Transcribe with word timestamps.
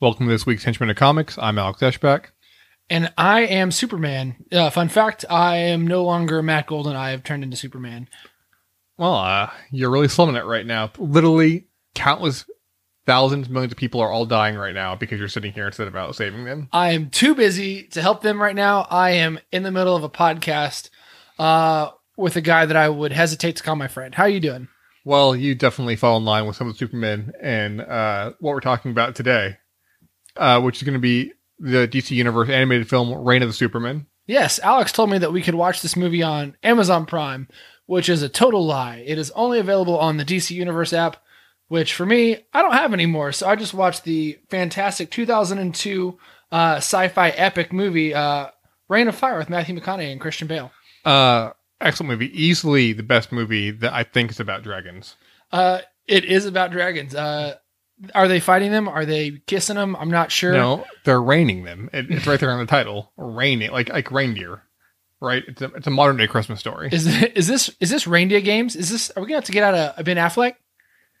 Welcome 0.00 0.26
to 0.26 0.30
this 0.30 0.46
week's 0.46 0.62
Henchman 0.62 0.90
of 0.90 0.96
Comics. 0.96 1.36
I'm 1.38 1.58
Alex 1.58 1.80
Eschbach. 1.80 2.26
And 2.88 3.12
I 3.18 3.40
am 3.40 3.72
Superman. 3.72 4.36
Uh, 4.52 4.70
fun 4.70 4.88
fact: 4.88 5.24
I 5.28 5.56
am 5.56 5.86
no 5.86 6.04
longer 6.04 6.40
Matt 6.40 6.68
Golden. 6.68 6.94
I 6.94 7.10
have 7.10 7.24
turned 7.24 7.42
into 7.42 7.56
Superman. 7.56 8.08
Well, 8.96 9.16
uh, 9.16 9.50
you're 9.72 9.90
really 9.90 10.06
slumming 10.06 10.36
it 10.36 10.44
right 10.44 10.64
now. 10.64 10.92
Literally, 10.98 11.66
countless 11.96 12.44
thousands, 13.08 13.48
millions 13.48 13.72
of 13.72 13.78
people 13.78 14.02
are 14.02 14.10
all 14.10 14.26
dying 14.26 14.54
right 14.54 14.74
now 14.74 14.94
because 14.94 15.18
you're 15.18 15.28
sitting 15.28 15.50
here 15.50 15.66
instead 15.66 15.88
of 15.88 15.96
out 15.96 16.14
saving 16.14 16.44
them. 16.44 16.68
I 16.74 16.92
am 16.92 17.08
too 17.08 17.34
busy 17.34 17.84
to 17.84 18.02
help 18.02 18.20
them 18.20 18.40
right 18.40 18.54
now. 18.54 18.86
I 18.90 19.12
am 19.12 19.40
in 19.50 19.62
the 19.62 19.70
middle 19.70 19.96
of 19.96 20.04
a 20.04 20.10
podcast 20.10 20.90
uh, 21.38 21.90
with 22.18 22.36
a 22.36 22.42
guy 22.42 22.66
that 22.66 22.76
I 22.76 22.90
would 22.90 23.12
hesitate 23.12 23.56
to 23.56 23.62
call 23.62 23.76
my 23.76 23.88
friend. 23.88 24.14
How 24.14 24.24
are 24.24 24.28
you 24.28 24.40
doing? 24.40 24.68
Well, 25.06 25.34
you 25.34 25.54
definitely 25.54 25.96
fall 25.96 26.18
in 26.18 26.26
line 26.26 26.46
with 26.46 26.56
some 26.56 26.68
of 26.68 26.74
the 26.74 26.78
Supermen 26.78 27.32
and 27.40 27.80
uh, 27.80 28.32
what 28.40 28.52
we're 28.52 28.60
talking 28.60 28.90
about 28.90 29.14
today, 29.16 29.56
uh, 30.36 30.60
which 30.60 30.76
is 30.76 30.82
going 30.82 30.92
to 30.92 31.00
be 31.00 31.32
the 31.58 31.88
DC 31.88 32.10
Universe 32.10 32.50
animated 32.50 32.90
film 32.90 33.10
Reign 33.24 33.42
of 33.42 33.48
the 33.48 33.54
Supermen. 33.54 34.06
Yes, 34.26 34.58
Alex 34.58 34.92
told 34.92 35.08
me 35.08 35.16
that 35.16 35.32
we 35.32 35.40
could 35.40 35.54
watch 35.54 35.80
this 35.80 35.96
movie 35.96 36.22
on 36.22 36.58
Amazon 36.62 37.06
Prime, 37.06 37.48
which 37.86 38.10
is 38.10 38.22
a 38.22 38.28
total 38.28 38.66
lie. 38.66 39.02
It 39.06 39.16
is 39.16 39.30
only 39.30 39.58
available 39.58 39.98
on 39.98 40.18
the 40.18 40.26
DC 40.26 40.50
Universe 40.50 40.92
app, 40.92 41.16
which 41.68 41.94
for 41.94 42.04
me, 42.04 42.38
I 42.52 42.62
don't 42.62 42.72
have 42.72 42.92
anymore. 42.92 43.32
So 43.32 43.48
I 43.48 43.56
just 43.56 43.74
watched 43.74 44.04
the 44.04 44.38
fantastic 44.50 45.10
2002 45.10 46.18
uh, 46.50 46.76
sci-fi 46.76 47.28
epic 47.30 47.72
movie 47.72 48.14
uh, 48.14 48.48
Reign 48.88 49.08
of 49.08 49.14
Fire 49.14 49.38
with 49.38 49.50
Matthew 49.50 49.78
McConaughey 49.78 50.10
and 50.10 50.20
Christian 50.20 50.48
Bale. 50.48 50.70
Uh, 51.04 51.50
excellent 51.80 52.10
movie. 52.10 52.42
Easily 52.42 52.92
the 52.92 53.02
best 53.02 53.32
movie 53.32 53.70
that 53.70 53.92
I 53.92 54.02
think 54.02 54.30
is 54.30 54.40
about 54.40 54.62
dragons. 54.62 55.16
Uh, 55.52 55.80
it 56.06 56.24
is 56.24 56.46
about 56.46 56.70
dragons. 56.70 57.14
Uh, 57.14 57.56
are 58.14 58.28
they 58.28 58.40
fighting 58.40 58.70
them? 58.70 58.88
Are 58.88 59.04
they 59.04 59.42
kissing 59.46 59.76
them? 59.76 59.96
I'm 59.96 60.10
not 60.10 60.30
sure. 60.32 60.52
No, 60.52 60.84
they're 61.04 61.20
raining 61.20 61.64
them. 61.64 61.90
It, 61.92 62.10
it's 62.10 62.26
right 62.26 62.38
there 62.38 62.50
on 62.50 62.60
the 62.60 62.66
title. 62.66 63.12
Raining, 63.16 63.70
like 63.72 63.88
like 63.88 64.10
reindeer, 64.10 64.62
right? 65.20 65.42
It's 65.46 65.60
a, 65.60 65.66
it's 65.74 65.86
a 65.86 65.90
modern 65.90 66.16
day 66.16 66.26
Christmas 66.28 66.60
story. 66.60 66.90
Is 66.92 67.06
is 67.06 67.46
this 67.48 67.70
is 67.80 67.90
this 67.90 68.06
reindeer 68.06 68.40
games? 68.40 68.76
Is 68.76 68.90
this 68.90 69.10
are 69.10 69.22
we 69.22 69.26
gonna 69.28 69.38
have 69.38 69.44
to 69.44 69.52
get 69.52 69.64
out 69.64 69.74
a, 69.74 69.94
a 69.98 70.04
Ben 70.04 70.16
Affleck? 70.16 70.54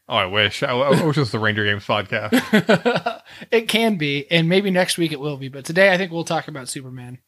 Oh, 0.08 0.16
I 0.16 0.26
wish. 0.26 0.62
I, 0.62 0.70
I 0.70 1.04
wish 1.04 1.16
it 1.16 1.20
was 1.20 1.32
the 1.32 1.38
Reindeer 1.38 1.64
Games 1.64 1.84
podcast. 1.84 3.22
it 3.50 3.68
can 3.68 3.96
be, 3.96 4.30
and 4.30 4.48
maybe 4.48 4.70
next 4.70 4.96
week 4.96 5.12
it 5.12 5.20
will 5.20 5.36
be. 5.36 5.48
But 5.48 5.66
today, 5.66 5.92
I 5.92 5.98
think 5.98 6.10
we'll 6.12 6.24
talk 6.24 6.48
about 6.48 6.68
Superman. 6.68 7.18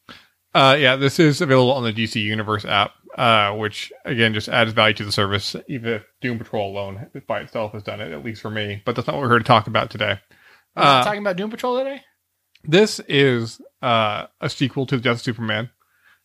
Uh, 0.55 0.77
yeah, 0.78 0.97
this 0.97 1.19
is 1.19 1.42
available 1.42 1.73
on 1.73 1.84
the 1.84 1.92
DC 1.92 2.17
Universe 2.23 2.64
app, 2.64 2.92
uh, 3.17 3.55
which 3.55 3.92
again 4.06 4.33
just 4.33 4.48
adds 4.48 4.73
value 4.73 4.95
to 4.95 5.05
the 5.05 5.12
service. 5.12 5.55
Even 5.69 5.92
if 5.92 6.05
Doom 6.23 6.39
Patrol 6.39 6.73
alone 6.73 7.11
by 7.27 7.41
itself 7.41 7.73
has 7.73 7.83
done 7.83 8.01
it, 8.01 8.12
at 8.12 8.25
least 8.25 8.41
for 8.41 8.51
me. 8.51 8.83
But 8.86 8.97
that's 8.97 9.06
not 9.06 9.17
what 9.17 9.23
we're 9.23 9.31
here 9.31 9.39
to 9.41 9.45
talk 9.45 9.67
about 9.67 9.91
today. 9.91 10.19
Uh, 10.75 11.05
talking 11.05 11.20
about 11.20 11.36
Doom 11.36 11.51
Patrol 11.51 11.78
today. 11.78 12.01
This 12.64 12.98
is 13.08 13.61
uh, 13.83 14.27
a 14.41 14.48
sequel 14.48 14.86
to 14.86 14.98
Death 14.98 15.17
of 15.17 15.20
Superman. 15.23 15.70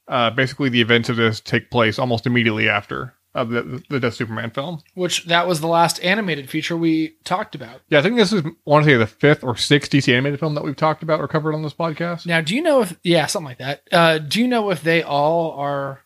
Uh, 0.08 0.30
basically, 0.30 0.70
the 0.70 0.82
events 0.82 1.10
of 1.10 1.18
this 1.18 1.42
take 1.42 1.70
place 1.70 2.00
almost 2.00 2.26
immediately 2.26 2.70
after 2.70 3.14
uh, 3.36 3.44
the, 3.44 3.84
the 3.90 4.00
Death 4.00 4.14
of 4.14 4.16
Superman 4.16 4.50
film. 4.50 4.82
which 4.94 5.26
that 5.26 5.46
was 5.46 5.60
the 5.60 5.68
last 5.68 6.02
animated 6.04 6.50
feature 6.50 6.78
we 6.78 7.16
talked 7.26 7.54
about. 7.54 7.82
Yeah, 7.90 8.00
I 8.00 8.02
think 8.02 8.16
this 8.16 8.32
is, 8.32 8.42
to 8.42 8.84
say, 8.84 8.96
the 8.96 9.06
fifth 9.06 9.44
or 9.44 9.58
sixth 9.58 9.92
DC 9.92 10.12
animated 10.12 10.40
film 10.40 10.56
that 10.56 10.64
we've 10.64 10.76
talked 10.76 11.04
about 11.04 11.20
or 11.20 11.28
covered 11.28 11.54
on 11.54 11.62
this 11.62 11.74
podcast. 11.74 12.26
Now, 12.26 12.40
do 12.40 12.56
you 12.56 12.62
know 12.62 12.82
if 12.82 12.98
yeah, 13.04 13.26
something 13.26 13.50
like 13.50 13.58
that? 13.58 13.84
Uh, 13.92 14.18
do 14.20 14.40
you 14.40 14.48
know 14.48 14.72
if 14.72 14.82
they 14.82 15.04
all 15.04 15.52
are 15.52 16.00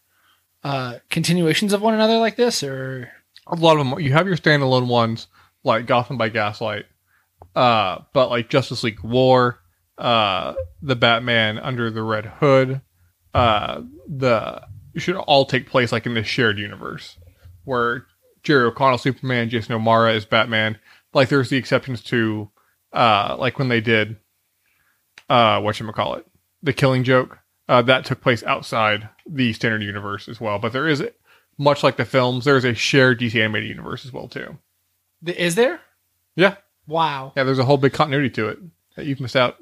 uh, 0.64 0.96
continuations 1.10 1.72
of 1.72 1.82
one 1.84 1.94
another 1.94 2.18
like 2.18 2.36
this, 2.36 2.64
or 2.64 3.12
a 3.46 3.56
lot 3.56 3.78
of 3.78 3.88
them 3.88 4.00
you 4.00 4.12
have 4.12 4.28
your 4.28 4.38
standalone 4.38 4.88
ones 4.88 5.28
like 5.64 5.86
Gotham 5.86 6.18
by 6.18 6.30
Gaslight, 6.30 6.86
uh, 7.56 8.00
but 8.12 8.30
like 8.32 8.50
Justice 8.50 8.84
League 8.84 9.04
War, 9.04 9.60
uh, 10.00 10.56
the 10.82 10.96
Batman 10.96 11.60
Under 11.60 11.92
the 11.92 12.02
Red 12.02 12.26
Hood, 12.26 12.82
uh, 13.36 13.82
the 14.08 14.64
should 14.96 15.16
all 15.16 15.46
take 15.46 15.70
place 15.70 15.92
like 15.92 16.06
in 16.06 16.14
this 16.14 16.28
shared 16.28 16.58
universe 16.58 17.18
where 17.70 18.06
Jerry 18.44 18.66
O'Connell 18.66 18.98
Superman, 18.98 19.50
Jason 19.50 19.74
O'Mara 19.74 20.14
is 20.14 20.26
Batman. 20.26 20.78
Like 21.14 21.30
there's 21.30 21.50
the 21.50 21.58
exceptions 21.58 22.04
to 22.06 22.50
uh, 22.94 23.36
like 23.40 23.58
when 23.60 23.70
they 23.70 23.82
did 23.82 24.18
uh, 25.30 25.62
call 25.94 26.16
it, 26.16 26.26
the 26.64 26.74
Killing 26.74 27.04
Joke. 27.04 27.40
Uh, 27.68 27.82
that 27.84 28.04
took 28.04 28.20
place 28.22 28.44
outside 28.44 29.10
the 29.28 29.54
standard 29.54 29.84
universe 29.84 30.28
as 30.28 30.42
well, 30.42 30.58
but 30.58 30.74
there 30.74 30.88
is 30.88 31.04
much 31.60 31.84
like 31.84 31.98
the 31.98 32.06
films, 32.06 32.46
there's 32.46 32.66
a 32.66 32.74
shared 32.74 33.20
DC 33.20 33.36
animated 33.36 33.70
universe 33.70 34.06
as 34.06 34.12
well 34.14 34.28
too. 34.28 34.58
is 35.26 35.54
there? 35.56 35.82
Yeah, 36.36 36.56
Wow. 36.88 37.34
yeah. 37.36 37.44
There's 37.44 37.60
a 37.60 37.66
whole 37.66 37.78
big 37.78 37.94
continuity 37.94 38.30
to 38.32 38.48
it 38.48 38.60
that 38.96 39.06
you've 39.06 39.20
missed 39.20 39.36
out 39.36 39.58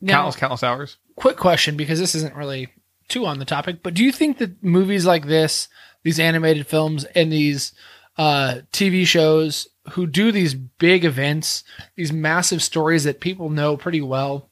Now, 0.00 0.14
countless, 0.16 0.36
countless 0.36 0.62
hours. 0.62 0.96
quick 1.14 1.36
question 1.38 1.76
because 1.76 1.98
this 1.98 2.14
isn't 2.14 2.34
really 2.34 2.68
too 3.08 3.24
on 3.24 3.38
the 3.38 3.44
topic, 3.46 3.82
but 3.82 3.94
do 3.94 4.04
you 4.04 4.12
think 4.12 4.36
that 4.38 4.62
movies 4.62 5.06
like 5.06 5.26
this, 5.26 5.68
these 6.06 6.20
animated 6.20 6.68
films, 6.68 7.04
and 7.16 7.32
these 7.32 7.72
uh, 8.16 8.60
TV 8.72 9.04
shows 9.04 9.66
who 9.90 10.06
do 10.06 10.30
these 10.30 10.54
big 10.54 11.04
events, 11.04 11.64
these 11.96 12.12
massive 12.12 12.62
stories 12.62 13.02
that 13.02 13.18
people 13.18 13.50
know 13.50 13.76
pretty 13.76 14.00
well, 14.00 14.48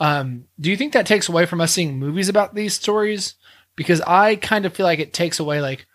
um, 0.00 0.46
do 0.58 0.68
you 0.68 0.76
think 0.76 0.92
that 0.94 1.06
takes 1.06 1.28
away 1.28 1.46
from 1.46 1.60
us 1.60 1.72
seeing 1.72 1.96
movies 1.96 2.28
about 2.28 2.56
these 2.56 2.74
stories? 2.74 3.34
Because 3.76 4.00
I 4.00 4.34
kind 4.34 4.66
of 4.66 4.74
feel 4.74 4.84
like 4.84 4.98
it 4.98 5.12
takes 5.12 5.38
away, 5.38 5.60
like, 5.60 5.86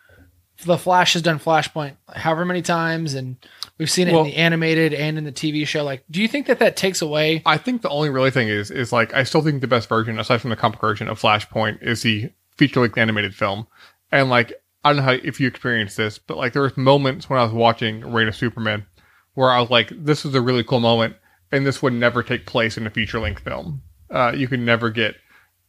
the 0.63 0.77
Flash 0.77 1.11
has 1.13 1.21
done 1.21 1.39
Flashpoint 1.39 1.97
however 2.07 2.45
many 2.45 2.61
times, 2.61 3.13
and 3.13 3.35
we've 3.77 3.91
seen 3.91 4.07
it 4.07 4.13
Well- 4.13 4.21
in 4.21 4.27
the 4.27 4.37
animated 4.37 4.93
and 4.93 5.17
in 5.17 5.25
the 5.25 5.31
TV 5.33 5.67
show. 5.67 5.83
Like, 5.83 6.05
do 6.09 6.21
you 6.21 6.27
think 6.29 6.47
that 6.47 6.59
that 6.59 6.77
takes 6.77 7.01
away? 7.01 7.41
I 7.45 7.57
think 7.57 7.81
the 7.81 7.89
only 7.89 8.09
really 8.09 8.31
thing 8.31 8.47
is 8.47 8.71
is 8.71 8.93
like 8.93 9.13
I 9.13 9.23
still 9.23 9.41
think 9.41 9.59
the 9.59 9.67
best 9.67 9.89
version, 9.89 10.17
aside 10.19 10.39
from 10.39 10.51
the 10.51 10.55
comic 10.55 10.79
version 10.79 11.09
of 11.09 11.19
Flashpoint, 11.19 11.81
is 11.83 12.03
the 12.03 12.29
feature 12.55 12.79
length 12.79 12.97
animated 12.97 13.35
film. 13.35 13.67
And 14.11 14.29
like 14.29 14.53
I 14.83 14.89
don't 14.89 14.97
know 14.97 15.03
how 15.03 15.11
if 15.11 15.39
you 15.39 15.47
experienced 15.47 15.97
this, 15.97 16.17
but 16.17 16.37
like 16.37 16.53
there 16.53 16.63
was 16.63 16.75
moments 16.77 17.29
when 17.29 17.39
I 17.39 17.43
was 17.43 17.53
watching 17.53 18.11
Reign 18.11 18.27
of 18.27 18.35
Superman 18.35 18.85
where 19.33 19.51
I 19.51 19.61
was 19.61 19.69
like, 19.69 19.91
this 19.95 20.25
is 20.25 20.35
a 20.35 20.41
really 20.41 20.63
cool 20.63 20.79
moment, 20.79 21.15
and 21.51 21.65
this 21.65 21.81
would 21.81 21.93
never 21.93 22.23
take 22.23 22.45
place 22.45 22.77
in 22.77 22.85
a 22.87 22.89
feature 22.89 23.19
length 23.19 23.43
film. 23.43 23.81
Uh, 24.09 24.33
you 24.35 24.47
could 24.47 24.59
never 24.59 24.89
get 24.89 25.15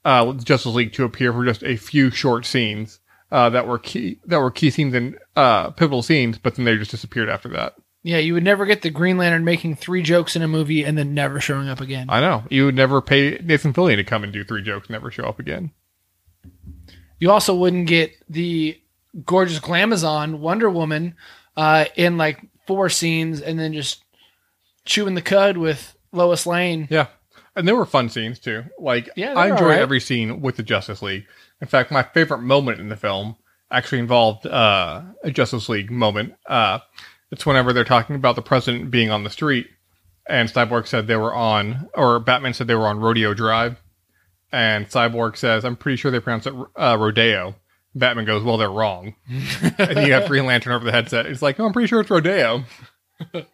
uh, 0.04 0.32
Justice 0.32 0.74
League 0.74 0.92
to 0.94 1.04
appear 1.04 1.32
for 1.32 1.44
just 1.44 1.62
a 1.62 1.76
few 1.76 2.10
short 2.10 2.44
scenes 2.44 2.98
uh, 3.30 3.50
that 3.50 3.66
were 3.66 3.78
key 3.78 4.20
that 4.26 4.40
were 4.40 4.50
key 4.50 4.70
scenes 4.70 4.94
and 4.94 5.18
uh, 5.36 5.70
pivotal 5.70 6.02
scenes, 6.02 6.38
but 6.38 6.54
then 6.54 6.64
they 6.64 6.76
just 6.76 6.90
disappeared 6.90 7.28
after 7.28 7.48
that. 7.50 7.74
Yeah, 8.02 8.18
you 8.18 8.34
would 8.34 8.42
never 8.42 8.66
get 8.66 8.82
the 8.82 8.90
Green 8.90 9.16
Lantern 9.16 9.44
making 9.44 9.76
three 9.76 10.02
jokes 10.02 10.34
in 10.34 10.42
a 10.42 10.48
movie 10.48 10.84
and 10.84 10.98
then 10.98 11.14
never 11.14 11.40
showing 11.40 11.68
up 11.68 11.80
again. 11.80 12.06
I 12.08 12.20
know 12.20 12.42
you 12.50 12.64
would 12.64 12.74
never 12.74 13.00
pay 13.00 13.38
Nathan 13.42 13.72
Fillion 13.72 13.96
to 13.96 14.04
come 14.04 14.24
and 14.24 14.32
do 14.32 14.42
three 14.42 14.62
jokes, 14.62 14.88
and 14.88 14.94
never 14.94 15.10
show 15.10 15.24
up 15.24 15.38
again. 15.38 15.70
You 17.20 17.30
also 17.30 17.54
wouldn't 17.54 17.86
get 17.86 18.12
the 18.28 18.81
gorgeous 19.24 19.58
glamazon 19.60 20.38
Wonder 20.38 20.70
Woman 20.70 21.16
uh, 21.56 21.86
in 21.96 22.16
like 22.16 22.40
four 22.66 22.88
scenes 22.88 23.40
and 23.40 23.58
then 23.58 23.72
just 23.72 24.04
chewing 24.84 25.14
the 25.14 25.22
cud 25.22 25.56
with 25.56 25.96
Lois 26.12 26.46
Lane. 26.46 26.88
Yeah. 26.90 27.08
And 27.54 27.68
there 27.68 27.76
were 27.76 27.84
fun 27.86 28.08
scenes 28.08 28.38
too. 28.38 28.64
Like 28.78 29.10
Yeah, 29.16 29.34
I 29.34 29.48
enjoyed 29.48 29.60
alright. 29.62 29.78
every 29.80 30.00
scene 30.00 30.40
with 30.40 30.56
the 30.56 30.62
Justice 30.62 31.02
League. 31.02 31.26
In 31.60 31.68
fact, 31.68 31.90
my 31.90 32.02
favorite 32.02 32.38
moment 32.40 32.80
in 32.80 32.88
the 32.88 32.96
film 32.96 33.36
actually 33.70 33.98
involved 33.98 34.46
uh, 34.46 35.02
a 35.22 35.30
Justice 35.30 35.68
League 35.68 35.90
moment. 35.90 36.34
Uh, 36.46 36.78
it's 37.30 37.46
whenever 37.46 37.72
they're 37.72 37.84
talking 37.84 38.16
about 38.16 38.36
the 38.36 38.42
president 38.42 38.90
being 38.90 39.10
on 39.10 39.24
the 39.24 39.30
street, 39.30 39.66
and 40.26 40.48
Cyborg 40.48 40.86
said 40.86 41.06
they 41.06 41.16
were 41.16 41.34
on, 41.34 41.88
or 41.94 42.18
Batman 42.20 42.52
said 42.54 42.66
they 42.66 42.74
were 42.74 42.86
on 42.86 43.00
Rodeo 43.00 43.32
Drive, 43.34 43.80
and 44.52 44.86
Cyborg 44.88 45.36
says, 45.36 45.64
"I'm 45.64 45.76
pretty 45.76 45.96
sure 45.96 46.10
they 46.10 46.20
pronounce 46.20 46.46
it 46.46 46.54
uh, 46.76 46.96
Rodeo." 47.00 47.54
Batman 47.94 48.24
goes, 48.24 48.42
"Well, 48.42 48.56
they're 48.56 48.70
wrong," 48.70 49.14
and 49.28 50.06
you 50.06 50.12
have 50.12 50.28
Green 50.28 50.46
Lantern 50.46 50.72
over 50.72 50.84
the 50.84 50.92
headset. 50.92 51.26
It's 51.26 51.42
like, 51.42 51.58
"No, 51.58 51.66
I'm 51.66 51.72
pretty 51.72 51.88
sure 51.88 52.00
it's 52.00 52.10
Rodeo." 52.10 52.64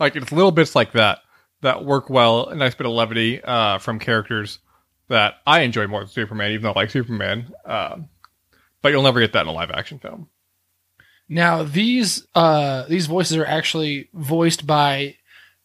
like 0.00 0.16
it's 0.16 0.32
little 0.32 0.52
bits 0.52 0.74
like 0.74 0.92
that 0.92 1.20
that 1.62 1.84
work 1.84 2.08
well. 2.08 2.48
A 2.48 2.54
nice 2.54 2.74
bit 2.74 2.86
of 2.86 2.92
levity 2.92 3.42
uh, 3.42 3.78
from 3.78 3.98
characters 3.98 4.60
that 5.08 5.34
I 5.46 5.60
enjoy 5.60 5.86
more 5.86 6.00
than 6.00 6.08
Superman, 6.08 6.52
even 6.52 6.62
though 6.62 6.72
I 6.72 6.74
like 6.74 6.90
Superman. 6.90 7.52
Uh, 7.64 7.98
but 8.82 8.90
you'll 8.90 9.02
never 9.02 9.20
get 9.20 9.32
that 9.32 9.42
in 9.42 9.48
a 9.48 9.52
live 9.52 9.70
action 9.70 9.98
film. 9.98 10.28
Now 11.28 11.62
these 11.62 12.26
uh, 12.34 12.84
these 12.88 13.06
voices 13.06 13.36
are 13.36 13.46
actually 13.46 14.08
voiced 14.14 14.66
by 14.66 15.16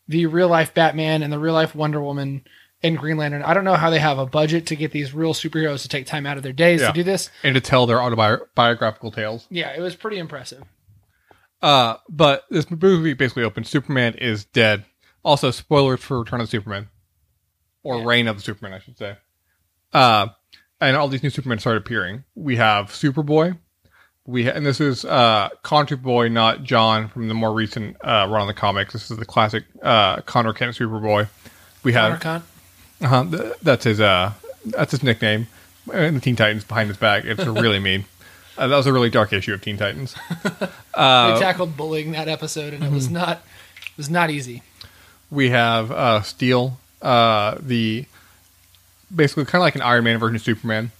the 0.08 0.26
real 0.26 0.50
life 0.50 0.74
Batman 0.74 1.24
and 1.24 1.32
the 1.32 1.40
real 1.40 1.54
life 1.54 1.76
Wonder 1.76 2.02
Woman 2.02 2.44
and 2.84 2.98
Green 2.98 3.18
Lantern. 3.18 3.42
I 3.44 3.54
don't 3.54 3.64
know 3.64 3.76
how 3.76 3.90
they 3.90 4.00
have 4.00 4.20
a 4.20 4.26
budget 4.26 4.68
to 4.68 4.76
get 4.76 4.92
these 4.92 5.14
real 5.14 5.34
superheroes 5.34 5.82
to 5.84 5.88
take 5.88 6.06
time 6.06 6.26
out 6.26 6.38
of 6.38 6.44
their 6.44 6.54
days 6.54 6.82
Yeah. 6.82 6.88
to 6.88 6.94
do 6.94 7.04
this. 7.04 7.30
And 7.44 7.56
to 7.56 7.62
tell 7.62 7.86
their 7.86 8.02
autobiographical 8.02 9.12
tales. 9.12 9.48
Yeah, 9.50 9.74
it 9.76 9.80
was 9.80 9.96
pretty 9.96 10.18
impressive. 10.18 10.64
Uh, 11.62 11.96
but 12.10 12.44
this 12.50 12.70
movie 12.70 13.14
basically 13.14 13.44
opens 13.44 13.70
Superman 13.70 14.16
is 14.16 14.44
dead. 14.46 14.84
Also, 15.24 15.50
spoilers 15.52 16.02
for 16.02 16.20
Return 16.20 16.42
of 16.42 16.50
Superman, 16.50 16.90
or 17.84 18.00
Yeah. 18.00 18.06
Reign 18.06 18.28
of 18.28 18.36
the 18.36 18.42
Superman, 18.44 18.74
I 18.74 18.80
should 18.80 18.98
say. 18.98 19.16
Uh, 19.94 20.28
and 20.82 20.98
all 20.98 21.08
these 21.08 21.24
new 21.24 21.30
Supermen 21.30 21.60
start 21.60 21.78
appearing. 21.78 22.26
We 22.36 22.58
have 22.58 22.88
Superboy. 22.88 23.58
We 24.26 24.46
ha- 24.46 24.52
and 24.56 24.66
this 24.66 24.82
is 24.82 25.06
uh, 25.06 25.50
Contra 25.64 25.96
Boy, 25.98 26.28
not 26.30 26.64
John 26.64 27.08
from 27.08 27.30
the 27.30 27.34
more 27.34 27.54
recent 27.54 27.96
uh, 28.04 28.28
run 28.30 28.42
on 28.42 28.48
the 28.48 28.54
comics. 28.54 28.92
This 28.94 29.10
is 29.12 29.18
the 29.18 29.26
classic 29.26 29.64
uh, 29.82 30.22
Connor 30.22 30.52
Kent 30.54 30.76
Superboy. 30.76 31.30
We 31.84 31.94
have 31.94 32.20
Connor. 32.20 32.44
Uh-huh, 33.04 33.54
that's 33.62 33.84
his 33.84 34.00
uh, 34.02 34.34
that's 34.66 34.92
his 34.92 35.04
nickname. 35.04 35.48
And 35.94 36.16
the 36.16 36.22
Teen 36.22 36.36
Titans 36.36 36.64
behind 36.64 36.88
his 36.88 36.98
back. 36.98 37.26
It's 37.26 37.46
really 37.46 37.80
mean. 37.80 38.06
Uh, 38.56 38.68
that 38.68 38.78
was 38.78 38.86
a 38.86 38.94
really 38.94 39.10
dark 39.10 39.34
issue 39.34 39.52
of 39.52 39.62
Teen 39.62 39.78
Titans. 39.78 40.14
they 40.44 40.68
Uh, 40.94 41.40
tackled 41.40 41.76
bullying 41.76 42.12
that 42.12 42.28
episode, 42.28 42.72
and 42.72 42.84
it 42.84 42.86
mm-hmm. 42.86 42.94
was 42.94 43.10
not 43.10 43.38
it 43.38 43.98
was 43.98 44.12
not 44.12 44.30
easy. 44.30 44.62
we 45.32 45.50
have 45.50 45.90
uh, 45.92 46.22
Steel, 46.22 46.78
uh, 47.02 47.56
the 47.60 48.06
basically 49.14 49.46
kind 49.46 49.56
of 49.56 49.66
like 49.66 49.74
an 49.74 49.82
Iron 49.82 50.04
Man 50.04 50.20
version 50.20 50.36
of 50.36 50.44
Superman, 50.44 50.92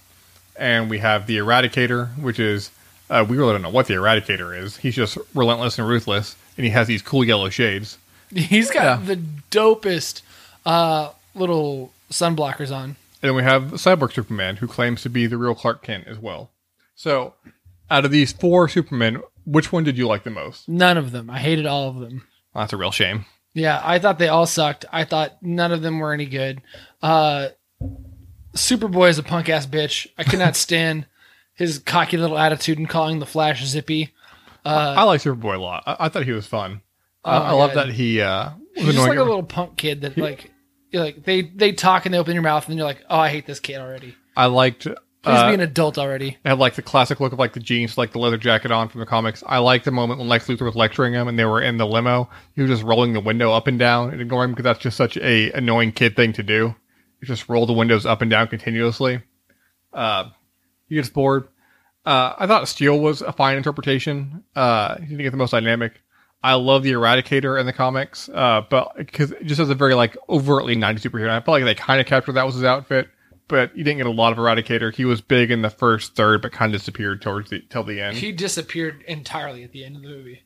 and 0.56 0.90
we 0.90 0.98
have 0.98 1.28
the 1.28 1.36
Eradicator, 1.38 2.08
which 2.18 2.40
is 2.40 2.72
uh, 3.08 3.24
we 3.28 3.36
really 3.36 3.52
don't 3.52 3.62
know 3.62 3.70
what 3.70 3.86
the 3.86 3.94
Eradicator 3.94 4.58
is. 4.60 4.78
He's 4.78 4.96
just 4.96 5.16
relentless 5.32 5.78
and 5.78 5.86
ruthless, 5.86 6.34
and 6.56 6.64
he 6.64 6.70
has 6.70 6.88
these 6.88 7.02
cool 7.02 7.22
yellow 7.24 7.50
shades. 7.50 7.98
He's 8.34 8.68
got 8.68 8.82
Yeah. 8.82 8.96
the 9.14 9.22
dopest 9.52 10.22
uh, 10.66 11.10
little 11.36 11.92
sunblockers 12.14 12.74
on. 12.74 12.96
And 13.22 13.30
then 13.30 13.34
we 13.34 13.42
have 13.42 13.72
Cyborg 13.72 14.12
Superman, 14.12 14.56
who 14.56 14.66
claims 14.66 15.02
to 15.02 15.10
be 15.10 15.26
the 15.26 15.38
real 15.38 15.54
Clark 15.54 15.82
Kent 15.82 16.06
as 16.06 16.18
well. 16.18 16.50
So, 16.94 17.34
out 17.90 18.04
of 18.04 18.10
these 18.10 18.32
four 18.32 18.68
Supermen, 18.68 19.22
which 19.44 19.72
one 19.72 19.84
did 19.84 19.98
you 19.98 20.06
like 20.06 20.24
the 20.24 20.30
most? 20.30 20.68
None 20.68 20.96
of 20.96 21.10
them. 21.10 21.30
I 21.30 21.38
hated 21.38 21.66
all 21.66 21.88
of 21.88 21.98
them. 21.98 22.26
Well, 22.52 22.62
that's 22.62 22.72
a 22.72 22.76
real 22.76 22.90
shame. 22.90 23.24
Yeah, 23.54 23.80
I 23.84 23.98
thought 23.98 24.18
they 24.18 24.28
all 24.28 24.46
sucked. 24.46 24.84
I 24.92 25.04
thought 25.04 25.42
none 25.42 25.72
of 25.72 25.82
them 25.82 25.98
were 25.98 26.12
any 26.12 26.26
good. 26.26 26.60
Uh, 27.02 27.48
Superboy 28.54 29.10
is 29.10 29.18
a 29.18 29.22
punk 29.22 29.48
ass 29.48 29.66
bitch. 29.66 30.06
I 30.18 30.24
could 30.24 30.38
not 30.38 30.56
stand 30.56 31.06
his 31.54 31.78
cocky 31.78 32.16
little 32.16 32.38
attitude 32.38 32.78
and 32.78 32.88
calling 32.88 33.20
the 33.20 33.26
Flash 33.26 33.64
zippy. 33.64 34.12
Uh, 34.64 34.94
I 34.96 35.04
like 35.04 35.20
Superboy 35.20 35.56
a 35.56 35.60
lot. 35.60 35.82
I, 35.86 35.96
I 36.00 36.08
thought 36.08 36.24
he 36.24 36.32
was 36.32 36.46
fun. 36.46 36.82
I, 37.24 37.38
Oh 37.38 37.42
I 37.42 37.50
love 37.52 37.74
that 37.74 37.90
he 37.90 38.20
uh, 38.20 38.50
was 38.76 38.86
he's 38.86 38.94
just 38.94 39.08
like 39.08 39.18
a 39.18 39.22
little 39.22 39.42
punk 39.42 39.76
kid 39.76 40.02
that 40.02 40.16
like, 40.18 40.44
you're 40.44 40.53
like 41.00 41.24
they 41.24 41.42
they 41.42 41.72
talk 41.72 42.06
and 42.06 42.14
they 42.14 42.18
open 42.18 42.34
your 42.34 42.42
mouth 42.42 42.68
and 42.68 42.76
you're 42.76 42.86
like, 42.86 43.04
oh, 43.08 43.18
I 43.18 43.28
hate 43.28 43.46
this 43.46 43.60
kid 43.60 43.76
already. 43.76 44.14
I 44.36 44.46
liked. 44.46 44.84
Please 45.24 45.38
uh, 45.38 45.48
be 45.48 45.54
an 45.54 45.60
adult 45.60 45.96
already. 45.96 46.36
I 46.44 46.50
had 46.50 46.58
like 46.58 46.74
the 46.74 46.82
classic 46.82 47.18
look 47.18 47.32
of 47.32 47.38
like 47.38 47.54
the 47.54 47.60
jeans, 47.60 47.96
like 47.96 48.12
the 48.12 48.18
leather 48.18 48.36
jacket 48.36 48.70
on 48.70 48.90
from 48.90 49.00
the 49.00 49.06
comics. 49.06 49.42
I 49.46 49.58
like 49.58 49.84
the 49.84 49.90
moment 49.90 50.20
when 50.20 50.28
Lex 50.28 50.46
Luthor 50.46 50.66
was 50.66 50.74
lecturing 50.74 51.14
him 51.14 51.28
and 51.28 51.38
they 51.38 51.46
were 51.46 51.62
in 51.62 51.78
the 51.78 51.86
limo. 51.86 52.28
He 52.54 52.60
was 52.60 52.70
just 52.70 52.82
rolling 52.82 53.14
the 53.14 53.20
window 53.20 53.50
up 53.50 53.66
and 53.66 53.78
down 53.78 54.10
and 54.10 54.20
ignoring 54.20 54.50
him 54.50 54.54
because 54.54 54.64
that's 54.64 54.80
just 54.80 54.98
such 54.98 55.16
a 55.16 55.50
annoying 55.52 55.92
kid 55.92 56.14
thing 56.14 56.34
to 56.34 56.42
do. 56.42 56.74
You 57.20 57.26
just 57.26 57.48
roll 57.48 57.64
the 57.64 57.72
windows 57.72 58.04
up 58.04 58.20
and 58.20 58.30
down 58.30 58.48
continuously. 58.48 59.22
Uh, 59.94 60.28
he 60.88 60.96
gets 60.96 61.08
bored. 61.08 61.48
Uh, 62.04 62.34
I 62.36 62.46
thought 62.46 62.68
Steel 62.68 63.00
was 63.00 63.22
a 63.22 63.32
fine 63.32 63.56
interpretation. 63.56 64.44
Uh, 64.54 64.98
he 64.98 65.06
didn't 65.06 65.22
get 65.22 65.30
the 65.30 65.38
most 65.38 65.52
dynamic. 65.52 66.02
I 66.44 66.54
love 66.54 66.82
the 66.82 66.92
Eradicator 66.92 67.58
in 67.58 67.64
the 67.64 67.72
comics, 67.72 68.28
uh, 68.28 68.60
but 68.68 68.94
because 68.98 69.32
it 69.32 69.46
just 69.46 69.58
has 69.58 69.70
a 69.70 69.74
very 69.74 69.94
like 69.94 70.14
overtly 70.28 70.76
90s 70.76 71.00
superhero. 71.00 71.30
I 71.30 71.40
felt 71.40 71.54
like 71.54 71.64
they 71.64 71.74
kind 71.74 72.02
of 72.02 72.06
captured 72.06 72.32
that 72.32 72.44
was 72.44 72.54
his 72.54 72.64
outfit, 72.64 73.08
but 73.48 73.74
you 73.74 73.82
didn't 73.82 73.96
get 73.96 74.06
a 74.06 74.10
lot 74.10 74.30
of 74.30 74.36
Eradicator. 74.36 74.94
He 74.94 75.06
was 75.06 75.22
big 75.22 75.50
in 75.50 75.62
the 75.62 75.70
first 75.70 76.16
third, 76.16 76.42
but 76.42 76.52
kind 76.52 76.74
of 76.74 76.82
disappeared 76.82 77.22
towards 77.22 77.48
the 77.48 77.62
till 77.70 77.82
the 77.82 77.98
end. 77.98 78.18
He 78.18 78.30
disappeared 78.30 79.02
entirely 79.08 79.64
at 79.64 79.72
the 79.72 79.86
end 79.86 79.96
of 79.96 80.02
the 80.02 80.08
movie. 80.08 80.42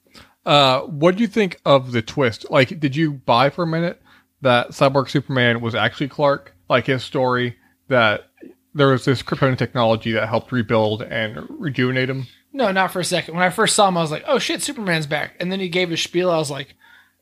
Uh, 0.46 0.82
what 0.82 1.16
do 1.16 1.22
you 1.22 1.26
think 1.26 1.60
of 1.64 1.90
the 1.90 2.00
twist? 2.00 2.48
Like, 2.48 2.78
did 2.78 2.94
you 2.94 3.14
buy 3.14 3.50
for 3.50 3.64
a 3.64 3.66
minute 3.66 4.00
that 4.40 4.68
Cyborg 4.68 5.10
Superman 5.10 5.60
was 5.60 5.74
actually 5.74 6.08
Clark? 6.08 6.54
Like 6.70 6.86
his 6.86 7.02
story 7.02 7.56
that 7.88 8.28
there 8.72 8.86
was 8.86 9.04
this 9.04 9.20
kryptonian 9.24 9.58
technology 9.58 10.12
that 10.12 10.28
helped 10.28 10.52
rebuild 10.52 11.02
and 11.02 11.44
rejuvenate 11.50 12.08
him. 12.08 12.28
No, 12.52 12.72
not 12.72 12.92
for 12.92 13.00
a 13.00 13.04
second. 13.04 13.34
When 13.34 13.42
I 13.44 13.50
first 13.50 13.74
saw 13.76 13.88
him, 13.88 13.96
I 13.96 14.00
was 14.02 14.10
like, 14.10 14.24
"Oh 14.26 14.38
shit, 14.38 14.62
Superman's 14.62 15.06
back!" 15.06 15.34
And 15.38 15.52
then 15.52 15.60
he 15.60 15.68
gave 15.68 15.90
his 15.90 16.02
spiel. 16.02 16.30
I 16.30 16.38
was 16.38 16.50
like, 16.50 16.74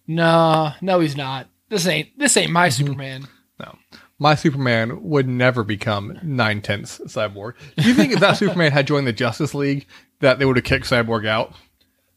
"No, 0.07 0.73
no, 0.81 1.01
he's 1.01 1.17
not. 1.17 1.49
This 1.69 1.87
ain't 1.87 2.17
this 2.19 2.37
ain't 2.37 2.53
my 2.53 2.69
Superman." 2.69 3.27
No, 3.59 3.77
my 4.19 4.35
Superman 4.35 5.03
would 5.03 5.27
never 5.29 5.65
become 5.65 6.19
nine 6.23 6.61
tenths 6.63 7.01
cyborg. 7.07 7.55
Do 7.77 7.89
you 7.89 7.95
think 7.95 8.13
if 8.13 8.21
that 8.21 8.37
Superman 8.39 8.73
had 8.73 8.87
joined 8.87 9.07
the 9.07 9.13
Justice 9.13 9.55
League, 9.55 9.87
that 10.21 10.39
they 10.39 10.45
would 10.45 10.57
have 10.57 10.65
kicked 10.65 10.87
Cyborg 10.87 11.27
out? 11.27 11.53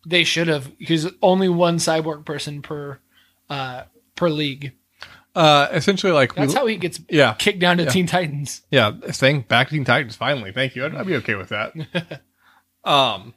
They 0.05 0.23
should 0.23 0.47
have 0.47 0.77
because 0.77 1.07
only 1.21 1.49
one 1.49 1.77
cyborg 1.77 2.25
person 2.25 2.61
per 2.61 2.99
uh, 3.49 3.83
per 4.15 4.29
league. 4.29 4.73
Uh, 5.35 5.67
essentially, 5.71 6.11
like 6.11 6.35
we- 6.35 6.41
That's 6.41 6.53
how 6.53 6.65
he 6.65 6.75
gets 6.77 6.99
yeah, 7.09 7.33
kicked 7.33 7.59
down 7.59 7.77
to 7.77 7.83
Yeah. 7.83 7.89
Teen 7.89 8.07
Titans. 8.07 8.61
Yeah, 8.71 8.93
saying 9.11 9.41
back 9.47 9.69
to 9.69 9.75
Teen 9.75 9.85
Titans 9.85 10.15
finally. 10.15 10.51
Thank 10.51 10.75
you. 10.75 10.85
I'd, 10.85 10.95
I'd 10.95 11.07
be 11.07 11.15
okay 11.17 11.35
with 11.35 11.49
that. 11.49 12.21
um, 12.89 13.33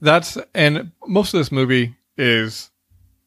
that's 0.00 0.38
and 0.54 0.92
most 1.06 1.34
of 1.34 1.38
this 1.38 1.52
movie 1.52 1.94
is 2.16 2.70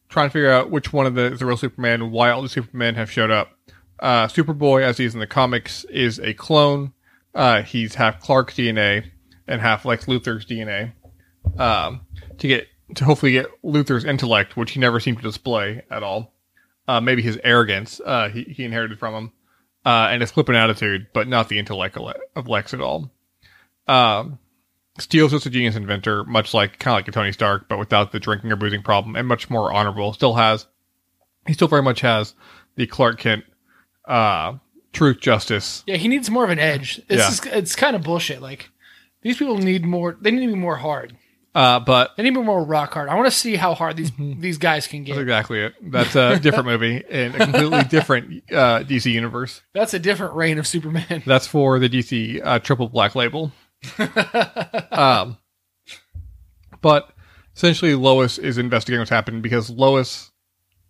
trying 0.08 0.28
to 0.28 0.32
figure 0.32 0.50
out 0.50 0.70
which 0.70 0.92
one 0.92 1.06
of 1.06 1.14
the 1.14 1.32
is 1.32 1.38
the 1.38 1.46
real 1.46 1.56
Superman, 1.56 2.10
why 2.10 2.30
all 2.30 2.42
the 2.42 2.48
Supermen 2.48 2.96
have 2.96 3.10
showed 3.10 3.30
up. 3.30 3.52
Uh, 4.00 4.26
Superboy, 4.26 4.82
as 4.82 4.98
he's 4.98 5.14
in 5.14 5.20
the 5.20 5.26
comics, 5.26 5.84
is 5.84 6.18
a 6.18 6.34
clone. 6.34 6.92
Uh, 7.34 7.62
he's 7.62 7.94
half 7.94 8.20
Clark 8.20 8.52
DNA 8.52 9.10
and 9.46 9.60
half 9.60 9.84
Lex 9.84 10.06
Luthor's 10.06 10.44
DNA. 10.44 10.92
Um, 11.58 12.02
to 12.38 12.48
get 12.48 12.66
to 12.96 13.04
hopefully 13.04 13.32
get 13.32 13.46
Luthor's 13.62 14.04
intellect, 14.04 14.56
which 14.56 14.72
he 14.72 14.80
never 14.80 14.98
seemed 14.98 15.18
to 15.18 15.22
display 15.22 15.82
at 15.90 16.02
all. 16.02 16.34
Uh, 16.88 17.00
maybe 17.00 17.22
his 17.22 17.38
arrogance 17.44 18.00
uh, 18.04 18.28
he, 18.30 18.42
he 18.42 18.64
inherited 18.64 18.98
from 18.98 19.14
him 19.14 19.32
uh, 19.86 20.08
and 20.10 20.22
his 20.22 20.32
flippant 20.32 20.56
attitude, 20.56 21.06
but 21.14 21.28
not 21.28 21.48
the 21.48 21.58
intellect 21.58 21.96
of 22.34 22.48
Lex 22.48 22.74
at 22.74 22.80
all. 22.80 23.12
Um, 23.86 24.40
Steel's 25.00 25.32
just 25.32 25.46
a 25.46 25.50
genius 25.50 25.76
inventor, 25.76 26.24
much 26.24 26.54
like 26.54 26.78
kind 26.78 26.94
of 26.94 26.98
like 26.98 27.08
a 27.08 27.12
Tony 27.12 27.32
Stark, 27.32 27.68
but 27.68 27.78
without 27.78 28.12
the 28.12 28.20
drinking 28.20 28.52
or 28.52 28.56
boozing 28.56 28.82
problem, 28.82 29.16
and 29.16 29.26
much 29.26 29.50
more 29.50 29.72
honorable. 29.72 30.12
Still 30.12 30.34
has, 30.34 30.66
he 31.46 31.52
still 31.52 31.68
very 31.68 31.82
much 31.82 32.00
has 32.00 32.34
the 32.76 32.86
Clark 32.86 33.18
Kent 33.18 33.44
uh, 34.06 34.54
truth, 34.92 35.20
justice. 35.20 35.82
Yeah, 35.86 35.96
he 35.96 36.08
needs 36.08 36.30
more 36.30 36.44
of 36.44 36.50
an 36.50 36.58
edge. 36.58 36.98
It's 37.08 37.20
Yeah. 37.20 37.28
just, 37.28 37.46
it's 37.46 37.76
kind 37.76 37.94
of 37.96 38.02
bullshit. 38.02 38.40
Like 38.42 38.70
these 39.22 39.36
people 39.36 39.58
need 39.58 39.84
more. 39.84 40.16
They 40.20 40.30
need 40.30 40.46
to 40.46 40.52
be 40.52 40.58
more 40.58 40.76
hard. 40.76 41.16
Uh, 41.52 41.80
but 41.80 42.16
They 42.16 42.22
need 42.22 42.34
to 42.34 42.40
be 42.40 42.46
more 42.46 42.64
rock 42.64 42.94
hard. 42.94 43.08
I 43.08 43.16
want 43.16 43.26
to 43.26 43.36
see 43.36 43.56
how 43.56 43.74
hard 43.74 43.96
these 43.96 44.12
Mm-hmm. 44.12 44.40
these 44.40 44.56
guys 44.58 44.86
can 44.86 45.02
that's 45.02 45.14
get. 45.16 45.22
exactly 45.22 45.60
it. 45.60 45.74
That's 45.82 46.14
a 46.14 46.38
different 46.38 46.66
movie 46.66 47.02
in 47.08 47.34
a 47.34 47.38
completely 47.38 47.82
different 47.90 48.44
uh, 48.52 48.80
DC 48.84 49.10
universe. 49.10 49.60
That's 49.74 49.92
a 49.92 49.98
different 49.98 50.34
reign 50.34 50.58
of 50.58 50.66
Superman. 50.68 51.22
That's 51.26 51.48
for 51.48 51.78
the 51.80 51.88
DC 51.88 52.40
uh, 52.44 52.60
triple 52.60 52.88
black 52.88 53.14
label. 53.16 53.50
um, 54.90 55.38
but 56.80 57.12
essentially, 57.56 57.94
Lois 57.94 58.38
is 58.38 58.58
investigating 58.58 59.00
what's 59.00 59.10
happened 59.10 59.42
because 59.42 59.70
Lois, 59.70 60.30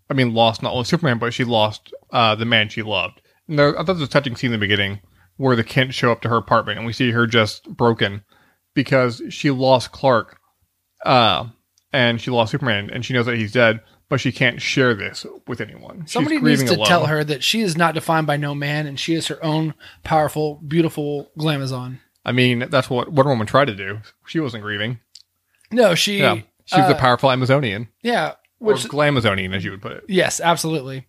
I 0.08 0.14
mean, 0.14 0.34
lost 0.34 0.62
not 0.62 0.72
only 0.72 0.84
Superman, 0.84 1.18
but 1.18 1.34
she 1.34 1.44
lost 1.44 1.92
uh, 2.12 2.34
the 2.34 2.44
man 2.44 2.68
she 2.68 2.82
loved. 2.82 3.20
And 3.48 3.58
there, 3.58 3.74
I 3.74 3.78
thought 3.78 3.86
there 3.86 3.94
was 3.96 4.02
a 4.02 4.08
touching 4.08 4.36
scene 4.36 4.52
in 4.52 4.60
the 4.60 4.66
beginning 4.66 5.00
where 5.36 5.56
the 5.56 5.64
Kent 5.64 5.94
show 5.94 6.12
up 6.12 6.20
to 6.22 6.28
her 6.28 6.36
apartment 6.36 6.78
and 6.78 6.86
we 6.86 6.92
see 6.92 7.12
her 7.12 7.26
just 7.26 7.68
broken 7.68 8.22
because 8.74 9.22
she 9.30 9.50
lost 9.50 9.90
Clark 9.90 10.38
uh, 11.04 11.46
and 11.92 12.20
she 12.20 12.30
lost 12.30 12.52
Superman 12.52 12.90
and 12.90 13.04
she 13.04 13.14
knows 13.14 13.26
that 13.26 13.36
he's 13.36 13.52
dead, 13.52 13.80
but 14.08 14.20
she 14.20 14.32
can't 14.32 14.60
share 14.60 14.94
this 14.94 15.24
with 15.46 15.60
anyone. 15.60 16.06
Somebody 16.06 16.40
needs 16.40 16.64
to 16.64 16.74
alone. 16.74 16.86
tell 16.86 17.06
her 17.06 17.24
that 17.24 17.42
she 17.42 17.60
is 17.62 17.76
not 17.76 17.94
defined 17.94 18.26
by 18.26 18.36
no 18.36 18.54
man, 18.54 18.86
and 18.86 18.98
she 18.98 19.14
is 19.14 19.28
her 19.28 19.42
own 19.42 19.74
powerful, 20.04 20.60
beautiful 20.66 21.30
glamazon. 21.38 22.00
I 22.24 22.32
mean, 22.32 22.66
that's 22.70 22.90
what 22.90 23.10
Wonder 23.12 23.30
Woman 23.30 23.46
tried 23.46 23.66
to 23.66 23.74
do. 23.74 23.98
She 24.26 24.40
wasn't 24.40 24.62
grieving. 24.62 25.00
No, 25.72 25.94
she. 25.94 26.18
Yeah. 26.18 26.40
She 26.66 26.80
was 26.80 26.90
uh, 26.90 26.94
a 26.94 26.98
powerful 26.98 27.30
Amazonian. 27.30 27.88
Yeah, 28.02 28.34
Or 28.60 28.74
Glamazonian, 28.74 29.54
as 29.54 29.64
you 29.64 29.72
would 29.72 29.82
put 29.82 29.92
it. 29.92 30.04
yes, 30.08 30.40
absolutely. 30.40 31.06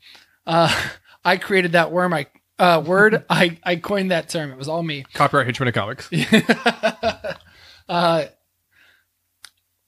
Uh, 0.48 0.74
I 1.26 1.38
created 1.38 1.74
that 1.74 1.92
worm. 1.92 2.14
I 2.14 2.28
uh, 2.58 2.82
word. 2.86 3.26
I 3.30 3.60
I 3.64 3.76
coined 3.76 4.12
that 4.12 4.30
term. 4.30 4.52
It 4.52 4.58
was 4.58 4.68
all 4.68 4.82
me. 4.84 5.06
Copyright 5.14 5.46
Henchman 5.46 5.68
of 5.68 5.74
Comics. 5.76 6.10
uh, 7.90 8.26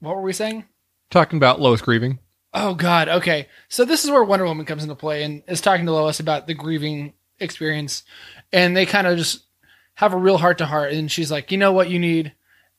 what 0.00 0.16
were 0.16 0.22
we 0.22 0.32
saying? 0.32 0.64
Talking 1.10 1.38
about 1.38 1.60
Lois 1.60 1.80
grieving. 1.80 2.18
Oh 2.52 2.74
God. 2.74 3.08
Okay. 3.08 3.48
So 3.68 3.84
this 3.84 4.04
is 4.04 4.10
where 4.10 4.22
Wonder 4.22 4.44
Woman 4.44 4.66
comes 4.66 4.82
into 4.82 4.94
play 4.94 5.24
and 5.24 5.42
is 5.48 5.60
talking 5.60 5.86
to 5.86 5.92
Lois 5.92 6.20
about 6.20 6.46
the 6.46 6.54
grieving 6.54 7.14
experience, 7.40 8.04
and 8.52 8.76
they 8.76 8.86
kind 8.86 9.06
of 9.06 9.18
just 9.18 9.44
have 9.94 10.12
a 10.12 10.18
real 10.18 10.38
heart 10.38 10.58
to 10.58 10.66
heart. 10.66 10.92
And 10.92 11.10
she's 11.10 11.30
like, 11.30 11.50
"You 11.52 11.58
know 11.58 11.72
what 11.72 11.90
you 11.90 11.98
need," 11.98 12.32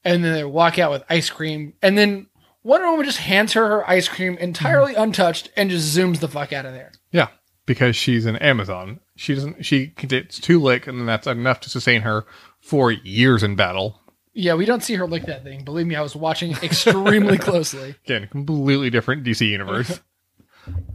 and 0.04 0.24
then 0.24 0.34
they 0.34 0.44
walk 0.44 0.80
out 0.80 0.92
with 0.92 1.04
ice 1.10 1.30
cream, 1.30 1.74
and 1.82 1.98
then 1.98 2.28
Wonder 2.66 2.90
Woman 2.90 3.06
just 3.06 3.20
hands 3.20 3.54
her 3.54 3.68
her 3.68 3.88
ice 3.88 4.08
cream 4.08 4.38
entirely 4.40 4.96
untouched 4.96 5.52
and 5.56 5.70
just 5.70 5.96
zooms 5.96 6.20
the 6.20 6.28
fuck 6.28 6.52
out 6.52 6.66
of 6.66 6.74
there. 6.74 6.92
Yeah. 7.12 7.28
Because 7.68 7.96
she's 7.96 8.26
an 8.26 8.38
Amazon. 8.38 9.02
She 9.16 9.36
doesn't 9.36 9.64
she 9.64 9.88
gets 9.88 10.40
two 10.40 10.60
lick 10.60 10.88
and 10.88 10.98
then 11.00 11.06
that's 11.06 11.28
enough 11.28 11.60
to 11.62 11.70
sustain 11.70 12.02
her 12.02 12.26
for 12.60 12.92
years 12.92 13.44
in 13.44 13.56
battle. 13.56 14.02
Yeah, 14.34 14.56
we 14.56 14.66
don't 14.66 14.82
see 14.84 14.96
her 14.96 15.06
lick 15.06 15.26
that 15.26 15.44
thing. 15.44 15.64
Believe 15.64 15.86
me, 15.86 15.96
I 15.96 16.02
was 16.02 16.16
watching 16.16 16.54
extremely 16.64 17.38
closely. 17.40 17.96
Again, 18.04 18.28
completely 18.32 18.90
different 18.90 19.24
DC 19.24 19.48
universe. 19.48 20.00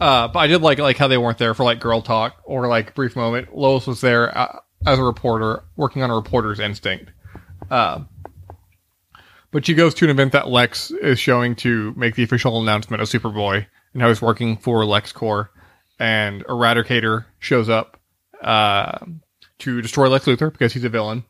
Uh, 0.00 0.26
but 0.26 0.40
I 0.40 0.48
did 0.48 0.62
like 0.62 0.80
like 0.80 0.96
how 0.96 1.06
they 1.06 1.18
weren't 1.18 1.38
there 1.38 1.54
for 1.54 1.62
like 1.62 1.78
girl 1.78 2.02
talk 2.02 2.34
or 2.42 2.66
like 2.66 2.96
brief 2.96 3.14
moment. 3.14 3.56
Lois 3.56 3.86
was 3.86 4.00
there 4.00 4.36
uh, 4.36 4.58
as 4.87 4.99
a 4.99 5.02
reporter, 5.02 5.62
working 5.76 6.02
on 6.02 6.10
a 6.10 6.14
reporter's 6.14 6.60
instinct. 6.60 7.10
Uh, 7.70 8.00
but 9.50 9.66
she 9.66 9.75
goes 9.75 9.94
to 9.94 10.04
an 10.04 10.10
event 10.10 10.32
that 10.32 10.49
Lex 10.49 10.90
is 10.90 11.18
showing 11.18 11.54
to 11.56 11.92
make 11.96 12.14
the 12.14 12.22
official 12.22 12.60
announcement 12.60 13.02
of 13.02 13.08
Superboy 13.08 13.66
and 13.92 14.02
how 14.02 14.08
he's 14.08 14.22
working 14.22 14.56
for 14.56 14.82
LexCorp. 14.82 15.49
And 15.99 16.44
Eradicator 16.46 17.26
shows 17.40 17.68
up 17.68 17.99
uh, 18.40 18.99
to 19.58 19.82
destroy 19.82 20.08
Lex 20.08 20.25
Luthor 20.25 20.52
because 20.52 20.72
he's 20.72 20.84
a 20.84 20.88
villain. 20.88 21.25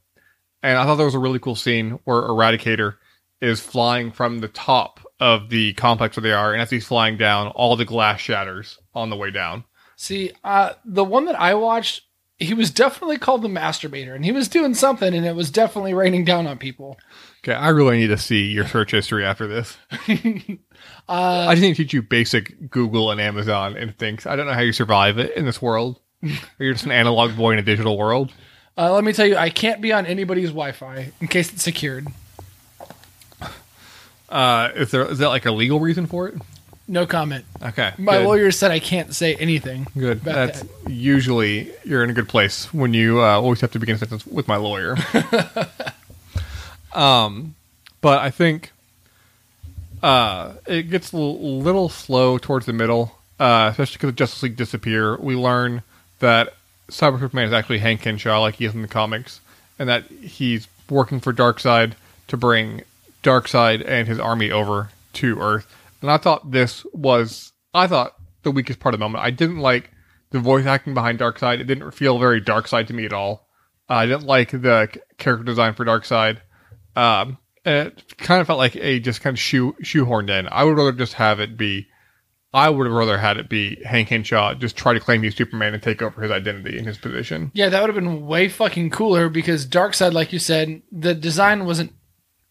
And 0.62 0.78
I 0.78 0.85
thought 0.85 0.97
that 0.97 1.04
was 1.04 1.14
a 1.14 1.19
really 1.19 1.38
cool 1.38 1.57
scene 1.57 1.99
where 2.04 2.23
Eradicator 2.23 2.97
is 3.40 3.61
flying 3.61 4.12
from 4.12 4.40
the 4.40 4.49
top 4.49 5.00
of 5.19 5.49
the 5.49 5.73
complex 5.75 6.16
where 6.16 6.23
they 6.23 6.33
are, 6.33 6.52
and 6.52 6.62
as 6.62 6.71
he's 6.71 6.87
flying 6.87 7.16
down, 7.16 7.49
all 7.49 7.76
the 7.76 7.85
glass 7.85 8.21
shatters 8.21 8.78
on 8.95 9.11
the 9.11 9.16
way 9.16 9.30
down. 9.30 9.64
See, 9.97 10.33
uh, 10.45 10.75
the 10.85 11.04
one 11.04 11.26
that 11.26 11.38
I 11.38 11.54
watched, 11.54 12.02
he 12.40 12.54
was 12.54 12.70
definitely 12.70 13.18
called 13.18 13.42
the 13.42 13.49
masturbator, 13.49 14.14
and 14.14 14.25
he 14.25 14.32
was 14.32 14.49
doing 14.49 14.75
something, 14.75 15.14
and 15.14 15.26
it 15.26 15.37
was 15.37 15.50
definitely 15.50 15.92
raining 15.94 16.25
down 16.25 16.47
on 16.47 16.59
people. 16.59 16.99
Okay, 17.44 17.52
I 17.52 17.68
really 17.68 17.99
need 17.99 18.09
to 18.09 18.18
see 18.18 18.47
your 18.47 18.66
search 18.66 18.90
history 18.90 19.25
after 19.25 19.47
this. 19.47 19.76
Uh, 21.09 21.47
I 21.49 21.54
just 21.54 21.62
need 21.62 21.75
to 21.75 21.82
teach 21.82 21.92
you 21.92 22.02
basic 22.02 22.70
Google 22.70 23.11
and 23.11 23.20
Amazon 23.20 23.76
and 23.76 23.97
things. 23.99 24.25
I 24.26 24.37
don't 24.37 24.47
know 24.47 24.54
how 24.54 24.61
you 24.61 24.73
survive 24.73 25.18
it 25.18 25.37
in 25.37 25.44
this 25.44 25.61
world. 25.61 26.00
You're 26.59 26.73
just 26.73 26.87
an 26.87 26.92
analog 26.92 27.37
boy 27.37 27.52
in 27.52 27.59
a 27.59 27.62
digital 27.62 27.99
world. 27.99 28.32
uh, 28.78 28.92
let 28.92 29.04
me 29.04 29.12
tell 29.12 29.26
you, 29.26 29.37
I 29.37 29.50
can't 29.50 29.82
be 29.82 29.92
on 29.92 30.06
anybody's 30.06 30.50
Wi-Fi 30.50 31.12
in 31.20 31.28
case 31.28 31.52
it's 31.52 31.62
secured. 31.62 32.06
Uh, 34.28 34.70
is 34.76 34.90
there 34.92 35.04
is 35.11 35.18
that 35.18 35.28
like 35.28 35.44
a 35.47 35.50
legal 35.50 35.80
reason 35.80 36.06
for 36.06 36.28
it? 36.28 36.35
No 36.90 37.06
comment. 37.06 37.44
Okay, 37.62 37.92
My 37.99 38.18
good. 38.18 38.26
lawyer 38.26 38.50
said 38.50 38.73
I 38.73 38.80
can't 38.80 39.14
say 39.14 39.37
anything. 39.37 39.87
Good. 39.97 40.23
That's 40.23 40.62
that. 40.62 40.90
usually 40.90 41.70
you're 41.85 42.02
in 42.02 42.11
a 42.11 42.12
good 42.12 42.28
place 42.28 42.75
when 42.75 42.94
you 42.94 43.23
uh, 43.23 43.40
always 43.40 43.61
have 43.61 43.70
to 43.73 43.78
begin 43.78 43.94
a 43.94 43.99
sentence 43.99 44.26
with 44.26 44.49
my 44.49 44.56
lawyer. 44.56 44.97
um, 46.92 47.54
but 48.00 48.18
I 48.18 48.30
think 48.30 48.73
uh, 50.02 50.54
it 50.66 50.90
gets 50.90 51.12
a 51.12 51.16
little, 51.16 51.61
little 51.61 51.88
slow 51.88 52.38
towards 52.38 52.66
the 52.66 52.73
middle, 52.73 53.16
uh, 53.38 53.68
especially 53.70 53.94
because 53.94 54.09
of 54.09 54.16
Justice 54.16 54.42
League 54.42 54.56
disappear. 54.56 55.16
We 55.18 55.37
learn 55.37 55.85
that 56.18 56.54
Cyborg 56.88 57.20
Superman 57.20 57.47
is 57.47 57.52
actually 57.52 57.78
Hank 57.78 58.02
Henshaw, 58.02 58.40
like 58.40 58.56
he 58.56 58.64
is 58.64 58.75
in 58.75 58.82
the 58.82 58.88
comics, 58.88 59.40
and 59.78 59.88
that 59.88 60.06
he's 60.06 60.66
working 60.88 61.20
for 61.20 61.32
Darkseid 61.32 61.92
to 62.26 62.37
bring 62.37 62.82
Darkseid 63.23 63.87
and 63.87 64.09
his 64.09 64.18
army 64.18 64.50
over 64.50 64.90
to 65.12 65.40
Earth. 65.40 65.76
And 66.02 66.11
I 66.11 66.16
thought 66.16 66.50
this 66.50 66.85
was, 66.92 67.52
I 67.75 67.87
thought 67.87 68.14
the 68.42 68.50
weakest 68.50 68.80
part 68.80 68.95
of 68.95 69.00
the 69.00 69.04
moment. 69.04 69.25
I 69.25 69.30
didn't 69.30 69.59
like 69.59 69.90
the 70.30 70.40
voice 70.40 70.66
acting 70.66 70.95
behind 70.95 71.19
Darkseid. 71.19 71.61
It 71.61 71.64
didn't 71.64 71.90
feel 71.92 72.19
very 72.19 72.40
Darkseid 72.40 72.87
to 72.87 72.95
me 72.95 73.04
at 73.04 73.12
all. 73.12 73.49
Uh, 73.88 73.95
I 73.95 74.07
didn't 74.07 74.25
like 74.25 74.50
the 74.50 74.88
character 75.19 75.45
design 75.45 75.75
for 75.75 75.85
Darkseid. 75.85 76.38
Um, 76.97 77.38
and 77.64 77.88
it 77.88 78.16
kind 78.19 78.40
of 78.40 78.47
felt 78.47 78.59
like 78.59 78.76
a 78.76 79.00
just 79.00 79.21
kind 79.21 79.35
of 79.35 79.38
shoe 79.38 79.75
shoehorned 79.83 80.30
in. 80.30 80.49
I 80.50 80.64
would 80.64 80.76
rather 80.76 80.92
just 80.92 81.14
have 81.14 81.40
it 81.40 81.57
be. 81.57 81.88
I 82.52 82.69
would 82.69 82.87
have 82.87 82.95
rather 82.95 83.16
had 83.16 83.37
it 83.37 83.49
be 83.49 83.80
Hank 83.85 84.09
Henshaw 84.09 84.54
just 84.54 84.76
try 84.76 84.92
to 84.92 84.99
claim 84.99 85.23
he's 85.23 85.37
Superman 85.37 85.73
and 85.73 85.83
take 85.83 86.02
over 86.02 86.21
his 86.21 86.33
identity 86.33 86.78
and 86.78 86.87
his 86.87 86.99
position. 86.99 87.52
Yeah, 87.54 87.69
that 87.69 87.80
would 87.80 87.95
have 87.95 88.02
been 88.02 88.26
way 88.26 88.49
fucking 88.49 88.90
cooler 88.90 89.28
because 89.28 89.66
Darkseid, 89.66 90.12
like 90.12 90.33
you 90.33 90.40
said, 90.40 90.83
the 90.90 91.14
design 91.14 91.64
wasn't 91.64 91.92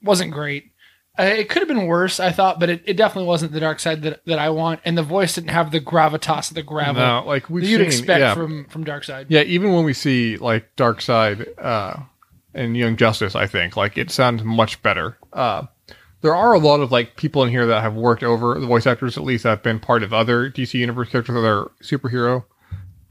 wasn't 0.01 0.31
great. 0.31 0.71
Uh, 1.19 1.23
it 1.23 1.49
could 1.49 1.59
have 1.61 1.67
been 1.67 1.85
worse, 1.85 2.19
I 2.19 2.31
thought, 2.31 2.59
but 2.61 2.69
it, 2.69 2.83
it 2.85 2.95
definitely 2.95 3.27
wasn't 3.27 3.51
the 3.51 3.59
Darkseid 3.59 4.03
that, 4.03 4.25
that 4.25 4.39
I 4.39 4.49
want. 4.49 4.79
And 4.85 4.97
the 4.97 5.03
voice 5.03 5.35
didn't 5.35 5.49
have 5.49 5.71
the 5.71 5.81
gravitas 5.81 6.49
of 6.49 6.55
the 6.55 6.63
gravel 6.63 7.01
No, 7.01 7.23
like 7.27 7.49
we've 7.49 7.63
that 7.63 7.69
you'd 7.69 7.77
seen, 7.79 7.85
expect 7.87 8.19
yeah, 8.21 8.33
from 8.33 8.65
from 8.65 8.85
Side. 9.03 9.27
yeah. 9.29 9.41
Even 9.41 9.73
when 9.73 9.83
we 9.83 9.93
see 9.93 10.37
like 10.37 10.75
Darkseid 10.77 11.47
uh, 11.61 11.97
and 12.53 12.77
Young 12.77 12.95
Justice, 12.95 13.35
I 13.35 13.47
think 13.47 13.75
like 13.75 13.97
it 13.97 14.11
sounds 14.11 14.43
much 14.43 14.81
better. 14.81 15.17
Uh, 15.33 15.65
there 16.21 16.35
are 16.35 16.53
a 16.53 16.59
lot 16.59 16.79
of 16.79 16.91
like 16.91 17.17
people 17.17 17.43
in 17.43 17.49
here 17.49 17.65
that 17.65 17.81
have 17.81 17.95
worked 17.95 18.23
over 18.23 18.57
the 18.59 18.67
voice 18.67 18.87
actors, 18.87 19.17
at 19.17 19.23
least 19.23 19.43
that 19.43 19.49
have 19.49 19.63
been 19.63 19.79
part 19.79 20.03
of 20.03 20.13
other 20.13 20.49
DC 20.49 20.73
Universe 20.75 21.09
characters, 21.09 21.35
other 21.35 21.69
superhero 21.83 22.45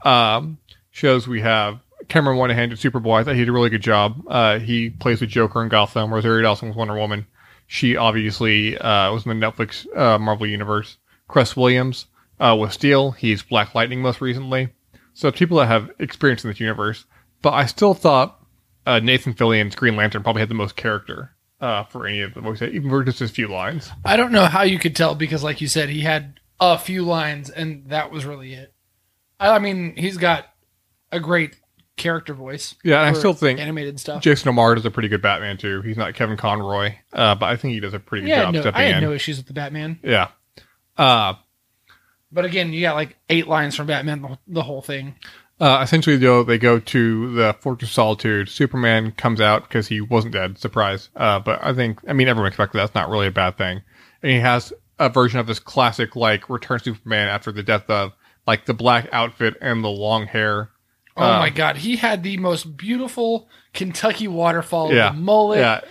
um, 0.03 0.57
shows. 0.91 1.27
We 1.27 1.41
have 1.41 1.79
Cameron 2.07 2.37
Monaghan 2.37 2.69
did 2.69 2.79
Superboy. 2.79 3.19
I 3.19 3.23
thought 3.23 3.33
he 3.35 3.41
did 3.41 3.49
a 3.49 3.53
really 3.53 3.69
good 3.69 3.83
job. 3.83 4.23
Uh, 4.27 4.57
he 4.59 4.89
plays 4.89 5.19
the 5.19 5.27
Joker 5.27 5.61
in 5.61 5.69
Gotham. 5.69 6.11
Rosario 6.13 6.41
Dawson 6.41 6.69
was 6.69 6.77
Wonder 6.77 6.95
Woman. 6.95 7.27
She 7.71 7.95
obviously 7.95 8.75
uh, 8.79 9.13
was 9.13 9.27
in 9.27 9.39
the 9.39 9.45
Netflix 9.45 9.85
uh, 9.95 10.17
Marvel 10.17 10.47
Universe. 10.47 10.97
Cress 11.27 11.55
Williams 11.55 12.07
uh, 12.39 12.57
with 12.59 12.73
Steel. 12.73 13.11
He's 13.11 13.43
Black 13.43 13.75
Lightning 13.75 14.01
most 14.01 14.21
recently. 14.21 14.69
So 15.13 15.31
people 15.31 15.57
that 15.57 15.67
have 15.67 15.91
experience 15.99 16.43
in 16.43 16.49
this 16.49 16.59
universe. 16.59 17.05
But 17.43 17.53
I 17.53 17.67
still 17.67 17.93
thought 17.93 18.43
uh, 18.87 18.97
Nathan 18.97 19.35
Fillion's 19.35 19.75
Green 19.75 19.95
Lantern 19.95 20.23
probably 20.23 20.39
had 20.39 20.49
the 20.49 20.55
most 20.55 20.77
character 20.77 21.35
uh, 21.61 21.83
for 21.83 22.07
any 22.07 22.21
of 22.21 22.33
the 22.33 22.41
voice, 22.41 22.59
even 22.63 22.89
for 22.89 23.03
just 23.03 23.19
his 23.19 23.29
few 23.29 23.47
lines. 23.47 23.91
I 24.03 24.17
don't 24.17 24.31
know 24.31 24.45
how 24.45 24.63
you 24.63 24.79
could 24.79 24.95
tell 24.95 25.13
because, 25.13 25.43
like 25.43 25.61
you 25.61 25.67
said, 25.67 25.89
he 25.89 26.01
had 26.01 26.39
a 26.59 26.75
few 26.75 27.03
lines 27.03 27.51
and 27.51 27.87
that 27.89 28.09
was 28.09 28.25
really 28.25 28.55
it. 28.55 28.73
I 29.39 29.59
mean, 29.59 29.95
he's 29.95 30.17
got 30.17 30.45
a 31.11 31.19
great 31.19 31.55
character 31.99 32.33
voice. 32.33 32.73
Yeah, 32.83 33.01
and 33.05 33.15
I 33.15 33.19
still 33.19 33.33
think 33.33 33.59
animated 33.59 33.99
stuff. 33.99 34.23
Jason 34.23 34.49
O'Mara 34.49 34.75
does 34.75 34.85
a 34.85 34.91
pretty 34.91 35.09
good 35.09 35.21
Batman 35.21 35.57
too. 35.57 35.83
He's 35.83 35.97
not 35.97 36.15
Kevin 36.15 36.37
Conroy, 36.37 36.95
uh, 37.13 37.35
but 37.35 37.45
I 37.45 37.55
think 37.55 37.75
he 37.75 37.79
does 37.79 37.93
a 37.93 37.99
pretty 37.99 38.23
good 38.23 38.29
yeah, 38.29 38.43
job 38.45 38.53
no, 38.55 38.61
stepping 38.61 38.81
I 38.81 38.85
had 38.85 39.03
in. 39.03 39.09
no 39.09 39.13
issues 39.13 39.37
with 39.37 39.45
the 39.45 39.53
Batman. 39.53 39.99
yeah. 40.01 40.29
Uh, 40.97 41.35
But 42.31 42.45
again, 42.45 42.73
you 42.73 42.81
got 42.81 42.95
like 42.95 43.17
eight 43.29 43.47
lines 43.47 43.75
from 43.75 43.87
Batman 43.87 44.21
the, 44.21 44.37
the 44.47 44.63
whole 44.63 44.81
thing. 44.81 45.15
Uh, 45.59 45.81
essentially, 45.83 46.15
though, 46.15 46.43
they 46.43 46.57
go 46.57 46.79
to 46.79 47.33
the 47.35 47.53
Fortress 47.59 47.89
of 47.89 47.93
Solitude. 47.93 48.47
Superman 48.47 49.11
comes 49.11 49.41
out 49.41 49.63
because 49.63 49.87
he 49.87 49.99
wasn't 49.99 50.33
dead. 50.33 50.57
Surprise. 50.57 51.09
Uh, 51.15 51.39
but 51.39 51.59
I 51.61 51.73
think, 51.73 51.99
I 52.07 52.13
mean, 52.13 52.29
everyone 52.29 52.47
expected 52.47 52.77
that's 52.77 52.95
not 52.95 53.09
really 53.09 53.27
a 53.27 53.31
bad 53.31 53.57
thing. 53.57 53.81
And 54.23 54.31
he 54.31 54.39
has 54.39 54.71
a 54.99 55.09
version 55.09 55.37
of 55.37 55.47
this 55.47 55.59
classic, 55.59 56.15
like, 56.15 56.49
Return 56.49 56.79
Superman 56.79 57.27
after 57.27 57.51
the 57.51 57.63
death 57.63 57.89
of, 57.89 58.13
like, 58.47 58.65
the 58.67 58.73
black 58.73 59.09
outfit 59.11 59.55
and 59.59 59.83
the 59.83 59.89
long 59.89 60.27
hair. 60.27 60.69
Oh 61.19 61.33
Uh, 61.33 61.39
my 61.39 61.49
god, 61.49 61.77
he 61.77 61.95
had 61.97 62.23
the 62.23 62.37
most 62.37 62.77
beautiful 62.77 63.49
Kentucky 63.73 64.27
waterfall, 64.27 64.93
Yeah. 64.93 65.09
the 65.11 65.17
mullet 65.17 65.59
Yeah. 65.59 65.81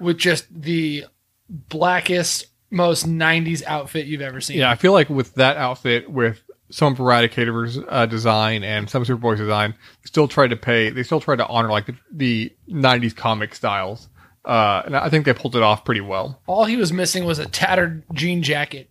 with 0.00 0.18
just 0.18 0.46
the 0.52 1.04
blackest, 1.48 2.46
most 2.70 3.06
'90s 3.06 3.62
outfit 3.66 4.06
you've 4.06 4.20
ever 4.22 4.40
seen. 4.40 4.58
Yeah. 4.58 4.70
I 4.70 4.74
feel 4.76 4.92
like 4.92 5.08
with 5.10 5.34
that 5.34 5.56
outfit, 5.56 6.10
with 6.10 6.42
some 6.70 6.92
of 6.94 6.98
Eradicator's 6.98 7.78
uh, 7.88 8.06
design 8.06 8.64
and 8.64 8.88
some 8.88 9.04
Superboy's 9.04 9.38
design, 9.38 9.72
they 9.72 10.06
still 10.06 10.26
tried 10.26 10.48
to 10.48 10.56
pay, 10.56 10.88
they 10.90 11.02
still 11.02 11.20
tried 11.20 11.36
to 11.36 11.46
honor, 11.46 11.68
like, 11.68 11.84
the, 11.86 11.94
the 12.10 12.52
90s 12.70 13.14
comic 13.14 13.54
styles. 13.54 14.08
Uh, 14.44 14.82
and 14.86 14.96
I 14.96 15.08
think 15.10 15.24
they 15.26 15.34
pulled 15.34 15.54
it 15.54 15.62
off 15.62 15.84
pretty 15.84 16.00
well. 16.00 16.40
All 16.46 16.64
he 16.64 16.76
was 16.76 16.92
missing 16.92 17.24
was 17.24 17.38
a 17.38 17.46
tattered 17.46 18.02
jean 18.14 18.42
jacket. 18.42 18.88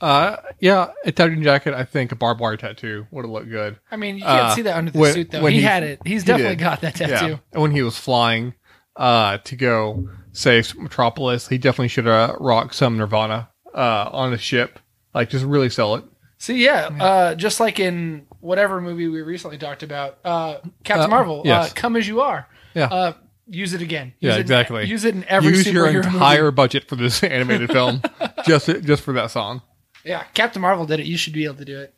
Uh, 0.00 0.36
yeah, 0.60 0.90
a 1.04 1.12
tattoo 1.12 1.42
jacket. 1.42 1.72
I 1.74 1.84
think 1.84 2.12
a 2.12 2.16
barbed 2.16 2.40
wire 2.40 2.56
tattoo 2.56 3.06
would 3.10 3.24
have 3.24 3.30
looked 3.30 3.48
good. 3.50 3.78
I 3.90 3.96
mean, 3.96 4.16
you 4.18 4.24
can't 4.24 4.40
Uh, 4.40 4.54
see 4.54 4.62
that 4.62 4.76
under 4.76 4.90
the 4.90 4.98
when- 4.98 5.12
suit 5.14 5.30
though. 5.30 5.44
He, 5.46 5.56
he- 5.56 5.62
had 5.62 5.82
it. 5.82 6.00
He's 6.04 6.22
he 6.22 6.26
definitely 6.26 6.56
did. 6.56 6.62
got 6.62 6.80
that 6.82 6.94
tattoo. 6.96 7.26
Yeah, 7.26 7.36
and 7.52 7.62
when 7.62 7.70
he 7.70 7.82
was 7.82 7.96
flying, 7.98 8.54
uh, 8.96 9.38
to 9.38 9.56
go 9.56 10.08
save 10.32 10.76
Metropolis, 10.76 11.48
he 11.48 11.58
definitely 11.58 11.88
should 11.88 12.06
have 12.06 12.36
rocked 12.40 12.74
some 12.74 12.96
Nirvana, 12.98 13.48
uh, 13.74 14.10
on 14.12 14.30
the 14.32 14.38
ship. 14.38 14.78
Like, 15.14 15.30
just 15.30 15.44
really 15.44 15.70
sell 15.70 15.94
it. 15.94 16.04
See, 16.38 16.62
yeah, 16.62 16.90
uh, 17.00 17.34
just 17.34 17.58
like 17.60 17.80
in 17.80 18.26
whatever 18.40 18.80
movie 18.82 19.08
we 19.08 19.22
recently 19.22 19.56
talked 19.56 19.82
about, 19.82 20.18
uh, 20.24 20.56
Captain 20.84 21.06
Uh, 21.06 21.08
Marvel, 21.08 21.42
yes. 21.46 21.70
uh, 21.70 21.74
"Come 21.74 21.96
as 21.96 22.06
You 22.06 22.20
Are." 22.20 22.46
Yeah. 22.74 22.84
Uh, 22.86 23.12
use 23.48 23.72
it 23.72 23.80
again. 23.80 24.12
Yeah, 24.20 24.32
Use 24.32 24.34
it 24.34 24.36
in- 24.36 24.42
exactly. 24.42 24.84
use 24.84 25.04
it 25.06 25.14
in 25.14 25.24
every 25.28 25.48
Use 25.52 25.66
your 25.72 25.86
entire 25.88 26.42
movie. 26.44 26.54
budget 26.54 26.88
for 26.88 26.96
this 26.96 27.22
animated 27.24 27.70
film, 27.72 28.02
just 28.46 28.66
just 28.82 29.02
for 29.02 29.14
that 29.14 29.30
song. 29.30 29.62
Yeah, 30.06 30.22
Captain 30.34 30.62
Marvel 30.62 30.86
did 30.86 31.00
it. 31.00 31.06
You 31.06 31.16
should 31.16 31.32
be 31.32 31.44
able 31.44 31.56
to 31.56 31.64
do 31.64 31.80
it. 31.80 31.92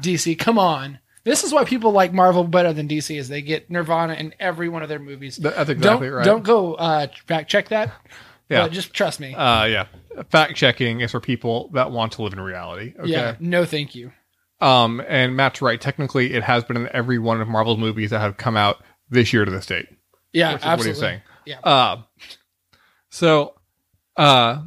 DC, 0.00 0.38
come 0.38 0.58
on. 0.58 0.98
This 1.24 1.44
is 1.44 1.52
why 1.52 1.64
people 1.64 1.92
like 1.92 2.12
Marvel 2.12 2.44
better 2.44 2.72
than 2.72 2.88
DC 2.88 3.16
is 3.16 3.28
they 3.28 3.42
get 3.42 3.70
Nirvana 3.70 4.14
in 4.14 4.34
every 4.40 4.70
one 4.70 4.82
of 4.82 4.88
their 4.88 4.98
movies. 4.98 5.36
That's 5.36 5.68
exactly 5.68 6.08
don't 6.08 6.16
right. 6.16 6.24
don't 6.24 6.42
go 6.42 6.74
uh, 6.74 7.08
fact 7.26 7.50
check 7.50 7.68
that. 7.68 7.92
Yeah. 8.48 8.66
just 8.68 8.94
trust 8.94 9.20
me. 9.20 9.34
Uh, 9.34 9.64
yeah. 9.66 9.86
Fact 10.30 10.56
checking 10.56 11.00
is 11.00 11.12
for 11.12 11.20
people 11.20 11.68
that 11.74 11.92
want 11.92 12.12
to 12.12 12.22
live 12.22 12.32
in 12.32 12.40
reality. 12.40 12.94
Okay. 12.98 13.10
Yeah, 13.10 13.36
no, 13.38 13.64
thank 13.64 13.94
you. 13.94 14.10
Um, 14.60 15.00
and 15.06 15.36
Matt's 15.36 15.62
right. 15.62 15.80
Technically, 15.80 16.34
it 16.34 16.42
has 16.42 16.64
been 16.64 16.76
in 16.76 16.88
every 16.92 17.18
one 17.18 17.40
of 17.40 17.48
Marvel's 17.48 17.78
movies 17.78 18.10
that 18.10 18.20
have 18.20 18.36
come 18.36 18.56
out 18.56 18.82
this 19.08 19.32
year 19.32 19.44
to 19.44 19.50
this 19.50 19.66
date. 19.66 19.86
Yeah, 20.32 20.54
which 20.54 20.62
is 20.62 20.66
what 20.66 20.78
he's 20.78 20.88
absolutely. 20.88 21.00
saying. 21.00 21.20
Yeah. 21.46 21.60
Uh, 21.60 22.02
so, 23.10 23.54
uh, 24.16 24.62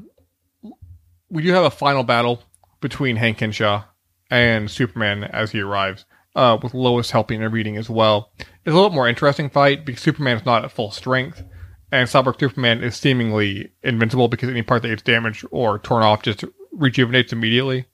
we 1.30 1.44
do 1.44 1.52
have 1.52 1.66
a 1.66 1.72
final 1.72 2.04
battle 2.04 2.42
between 2.84 3.16
Hank 3.16 3.40
Henshaw 3.40 3.86
and 4.30 4.70
Superman 4.70 5.24
as 5.24 5.52
he 5.52 5.62
arrives, 5.62 6.06
uh, 6.36 6.60
with 6.62 6.76
Lois 6.76 7.10
helping 7.10 7.42
and 7.42 7.52
reading 7.52 7.78
as 7.78 7.90
well. 7.90 8.32
It's 8.40 8.48
a 8.68 8.76
little 8.76 8.92
more 8.92 9.08
interesting 9.08 9.50
fight 9.50 9.86
because 9.86 10.04
Superman 10.04 10.38
is 10.38 10.46
not 10.46 10.64
at 10.64 10.72
full 10.72 10.92
strength, 10.92 11.44
and 11.92 12.08
Cyborg 12.08 12.40
Superman 12.40 12.84
is 12.84 12.96
seemingly 12.96 13.72
invincible 13.82 14.28
because 14.28 14.50
any 14.50 14.62
part 14.62 14.84
that 14.84 14.90
gets 14.90 15.02
damaged 15.02 15.46
or 15.50 15.80
torn 15.80 16.04
off 16.04 16.22
just 16.22 16.44
rejuvenates 16.72 17.34
immediately. 17.34 17.86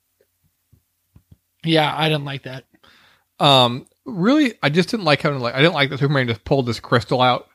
Yeah, 1.64 1.94
I 1.94 2.08
didn't 2.08 2.24
like 2.24 2.42
that. 2.42 2.64
Um, 3.38 3.86
really, 4.04 4.54
I 4.62 4.68
just 4.68 4.90
didn't 4.90 5.04
like 5.04 5.22
having 5.22 5.40
like 5.40 5.54
I 5.54 5.60
didn't 5.60 5.74
like 5.74 5.90
that 5.90 5.98
Superman 5.98 6.28
just 6.28 6.44
pulled 6.44 6.66
this 6.66 6.80
crystal 6.80 7.22
out 7.22 7.48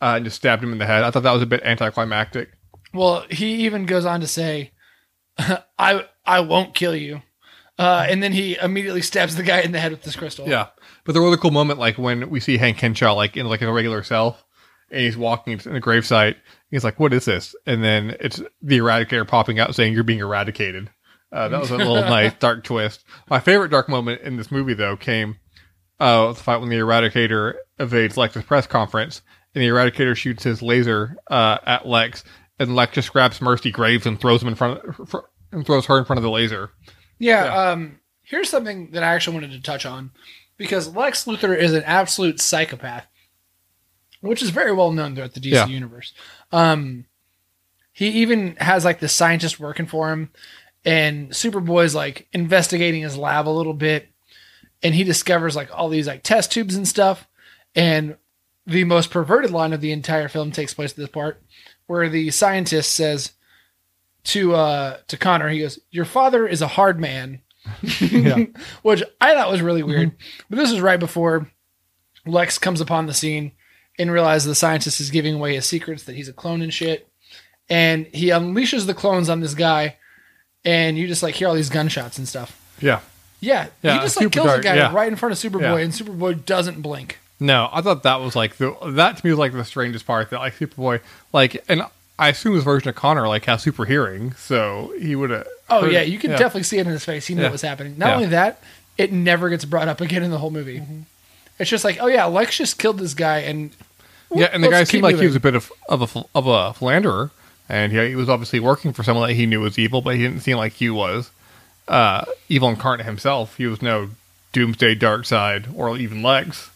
uh, 0.00 0.14
and 0.16 0.24
just 0.24 0.36
stabbed 0.36 0.62
him 0.62 0.72
in 0.72 0.78
the 0.78 0.86
head. 0.86 1.04
I 1.04 1.10
thought 1.10 1.22
that 1.22 1.32
was 1.32 1.42
a 1.42 1.46
bit 1.46 1.62
anticlimactic. 1.62 2.50
Well, 2.94 3.24
he 3.30 3.64
even 3.64 3.86
goes 3.86 4.04
on 4.04 4.20
to 4.20 4.26
say, 4.26 4.72
"I 5.78 6.06
I 6.24 6.40
won't 6.40 6.74
kill 6.74 6.94
you," 6.94 7.22
uh, 7.78 8.06
and 8.08 8.22
then 8.22 8.32
he 8.32 8.56
immediately 8.56 9.02
stabs 9.02 9.36
the 9.36 9.42
guy 9.42 9.60
in 9.60 9.72
the 9.72 9.80
head 9.80 9.92
with 9.92 10.02
this 10.02 10.16
crystal. 10.16 10.48
Yeah, 10.48 10.68
but 11.04 11.12
there 11.12 11.22
was 11.22 11.34
a 11.34 11.38
cool 11.38 11.50
moment 11.50 11.78
like 11.78 11.98
when 11.98 12.30
we 12.30 12.40
see 12.40 12.56
Hank 12.56 12.78
Henshaw 12.78 13.14
like 13.14 13.36
in 13.36 13.46
like 13.46 13.62
a 13.62 13.72
regular 13.72 14.02
self, 14.02 14.44
and 14.90 15.00
he's 15.00 15.16
walking 15.16 15.52
in 15.52 15.76
a 15.76 15.80
gravesite. 15.80 16.36
He's 16.70 16.84
like, 16.84 17.00
"What 17.00 17.12
is 17.12 17.24
this?" 17.24 17.54
And 17.66 17.82
then 17.82 18.16
it's 18.20 18.40
the 18.60 18.78
Eradicator 18.78 19.26
popping 19.26 19.58
out 19.58 19.74
saying, 19.74 19.92
"You're 19.92 20.04
being 20.04 20.20
eradicated." 20.20 20.90
Uh, 21.32 21.48
that 21.48 21.60
was 21.60 21.70
a 21.70 21.76
little 21.76 21.94
nice 22.02 22.34
dark 22.34 22.62
twist. 22.62 23.04
My 23.28 23.40
favorite 23.40 23.70
dark 23.70 23.88
moment 23.88 24.20
in 24.22 24.36
this 24.36 24.50
movie 24.50 24.74
though 24.74 24.96
came 24.96 25.36
uh, 25.98 26.32
the 26.32 26.34
fight 26.34 26.60
when 26.60 26.68
the 26.68 26.76
Eradicator 26.76 27.54
evades 27.78 28.16
Lex's 28.16 28.44
press 28.44 28.66
conference, 28.66 29.22
and 29.54 29.62
the 29.62 29.68
Eradicator 29.68 30.16
shoots 30.16 30.42
his 30.42 30.60
laser 30.60 31.16
uh, 31.30 31.58
at 31.64 31.86
Lex, 31.86 32.24
and 32.58 32.74
Lex 32.74 32.94
just 32.94 33.12
grabs 33.12 33.40
Mercy 33.40 33.70
Graves 33.70 34.04
and 34.06 34.20
throws 34.20 34.42
him 34.42 34.48
in 34.48 34.54
front 34.54 34.80
fr- 35.08 35.18
and 35.52 35.64
throws 35.64 35.86
her 35.86 35.98
in 35.98 36.04
front 36.04 36.18
of 36.18 36.22
the 36.22 36.30
laser. 36.30 36.70
Yeah, 37.18 37.44
Yeah. 37.44 37.70
Um, 37.70 38.00
here's 38.22 38.48
something 38.50 38.90
that 38.92 39.02
I 39.02 39.14
actually 39.14 39.34
wanted 39.34 39.52
to 39.52 39.60
touch 39.62 39.84
on 39.86 40.10
because 40.56 40.94
Lex 40.94 41.24
Luthor 41.26 41.56
is 41.56 41.72
an 41.72 41.82
absolute 41.84 42.40
psychopath, 42.40 43.06
which 44.20 44.42
is 44.42 44.50
very 44.50 44.72
well 44.72 44.92
known 44.92 45.14
throughout 45.14 45.34
the 45.34 45.40
DC 45.40 45.52
Yeah. 45.52 45.66
universe. 45.66 46.12
Um, 46.50 47.06
he 47.92 48.08
even 48.08 48.56
has 48.56 48.84
like 48.84 49.00
the 49.00 49.08
scientist 49.08 49.60
working 49.60 49.86
for 49.86 50.10
him, 50.10 50.30
and 50.84 51.30
Superboy's 51.30 51.94
like 51.94 52.26
investigating 52.32 53.02
his 53.02 53.16
lab 53.18 53.46
a 53.46 53.50
little 53.50 53.74
bit, 53.74 54.08
and 54.82 54.94
he 54.94 55.04
discovers 55.04 55.54
like 55.54 55.68
all 55.76 55.88
these 55.88 56.06
like 56.06 56.22
test 56.22 56.50
tubes 56.52 56.74
and 56.74 56.88
stuff. 56.88 57.28
And 57.74 58.16
the 58.66 58.84
most 58.84 59.10
perverted 59.10 59.50
line 59.50 59.72
of 59.72 59.80
the 59.80 59.92
entire 59.92 60.28
film 60.28 60.52
takes 60.52 60.72
place 60.74 60.92
at 60.92 60.96
this 60.96 61.08
part, 61.08 61.42
where 61.86 62.08
the 62.08 62.30
scientist 62.30 62.92
says 62.94 63.32
to 64.24 64.54
uh 64.54 64.96
to 65.08 65.16
Connor, 65.16 65.48
he 65.48 65.60
goes, 65.60 65.78
"Your 65.90 66.04
father 66.04 66.46
is 66.46 66.62
a 66.62 66.68
hard 66.68 67.00
man," 67.00 67.40
Yeah. 68.00 68.44
which 68.82 69.02
I 69.20 69.34
thought 69.34 69.50
was 69.50 69.62
really 69.62 69.82
weird. 69.82 70.12
But 70.48 70.56
this 70.56 70.70
is 70.70 70.80
right 70.80 71.00
before 71.00 71.50
Lex 72.26 72.58
comes 72.58 72.80
upon 72.80 73.06
the 73.06 73.14
scene 73.14 73.52
and 73.98 74.10
realizes 74.10 74.46
the 74.46 74.54
scientist 74.54 75.00
is 75.00 75.10
giving 75.10 75.34
away 75.34 75.54
his 75.54 75.66
secrets 75.66 76.04
that 76.04 76.14
he's 76.16 76.28
a 76.28 76.32
clone 76.32 76.62
and 76.62 76.72
shit, 76.72 77.08
and 77.68 78.06
he 78.06 78.28
unleashes 78.28 78.86
the 78.86 78.94
clones 78.94 79.28
on 79.28 79.40
this 79.40 79.54
guy, 79.54 79.96
and 80.64 80.96
you 80.96 81.06
just 81.06 81.22
like 81.22 81.34
hear 81.34 81.48
all 81.48 81.54
these 81.54 81.68
gunshots 81.70 82.18
and 82.18 82.26
stuff. 82.28 82.58
Yeah. 82.80 83.00
Yeah, 83.40 83.66
Yeah, 83.82 83.94
he 83.94 84.00
just 84.00 84.16
like 84.20 84.30
kills 84.30 84.46
dark, 84.46 84.60
a 84.60 84.62
guy 84.62 84.76
yeah. 84.76 84.92
right 84.94 85.08
in 85.08 85.16
front 85.16 85.32
of 85.32 85.38
Superboy, 85.38 85.60
Yeah. 85.62 85.76
and 85.78 85.92
Superboy 85.92 86.44
doesn't 86.44 86.80
blink. 86.80 87.18
No, 87.40 87.68
I 87.72 87.80
thought 87.80 88.04
that 88.04 88.20
was 88.20 88.36
like 88.36 88.56
the 88.56 88.72
that 88.92 89.16
to 89.16 89.26
me 89.26 89.32
was 89.32 89.38
like 89.40 89.52
the 89.52 89.64
strangest 89.64 90.06
part 90.06 90.30
that 90.30 90.38
like 90.38 90.54
Superboy 90.54 91.00
like 91.32 91.64
and 91.68 91.82
I 92.22 92.28
assume 92.28 92.54
this 92.54 92.64
version 92.64 92.88
of 92.88 92.94
Connor 92.94 93.26
like 93.28 93.44
has 93.46 93.62
super 93.62 93.84
hearing, 93.84 94.32
so 94.34 94.92
he 94.98 95.14
would 95.16 95.30
have. 95.30 95.46
Oh 95.70 95.86
yeah, 95.86 96.02
you 96.02 96.18
can 96.18 96.30
definitely 96.30 96.62
see 96.64 96.78
it 96.78 96.86
in 96.86 96.92
his 96.92 97.04
face. 97.04 97.26
He 97.26 97.34
knew 97.34 97.42
Yeah. 97.42 97.48
what 97.48 97.52
was 97.52 97.62
happening. 97.62 97.94
Not 97.98 98.08
Yeah. 98.08 98.14
only 98.16 98.28
that, 98.28 98.62
it 98.98 99.12
never 99.12 99.48
gets 99.48 99.64
brought 99.64 99.88
up 99.88 100.00
again 100.00 100.22
in 100.22 100.30
the 100.30 100.38
whole 100.38 100.50
movie. 100.50 100.82
It's 101.58 101.70
just 101.70 101.84
like, 101.84 101.98
oh 102.00 102.06
yeah, 102.06 102.24
Lex 102.26 102.56
just 102.58 102.78
killed 102.78 102.98
this 102.98 103.14
guy, 103.14 103.38
and 103.38 103.70
Yeah, 104.34 104.48
and 104.52 104.62
the 104.64 104.68
guy 104.68 104.84
seemed 104.84 105.02
like 105.02 105.16
he 105.18 105.26
was 105.26 105.36
a 105.36 105.40
bit 105.40 105.54
of 105.54 105.70
of 105.88 106.16
a 106.16 106.24
of 106.34 106.46
a 106.46 106.72
philanderer, 106.74 107.30
and 107.68 107.92
he, 107.92 108.08
he 108.10 108.16
was 108.16 108.28
obviously 108.28 108.60
working 108.60 108.92
for 108.92 109.02
someone 109.02 109.28
that 109.28 109.34
he 109.34 109.46
knew 109.46 109.60
was 109.60 109.78
evil, 109.78 110.00
but 110.02 110.16
he 110.16 110.22
didn't 110.22 110.40
seem 110.40 110.56
like 110.56 110.72
he 110.74 110.90
was 110.90 111.30
uh, 111.88 112.24
evil 112.48 112.68
incarnate 112.68 113.06
himself. 113.06 113.56
He 113.56 113.66
was 113.66 113.82
no 113.82 114.10
Doomsday, 114.52 114.94
Darkseid, 114.96 115.66
or 115.74 115.96
even 115.96 116.22
Lex. 116.22 116.70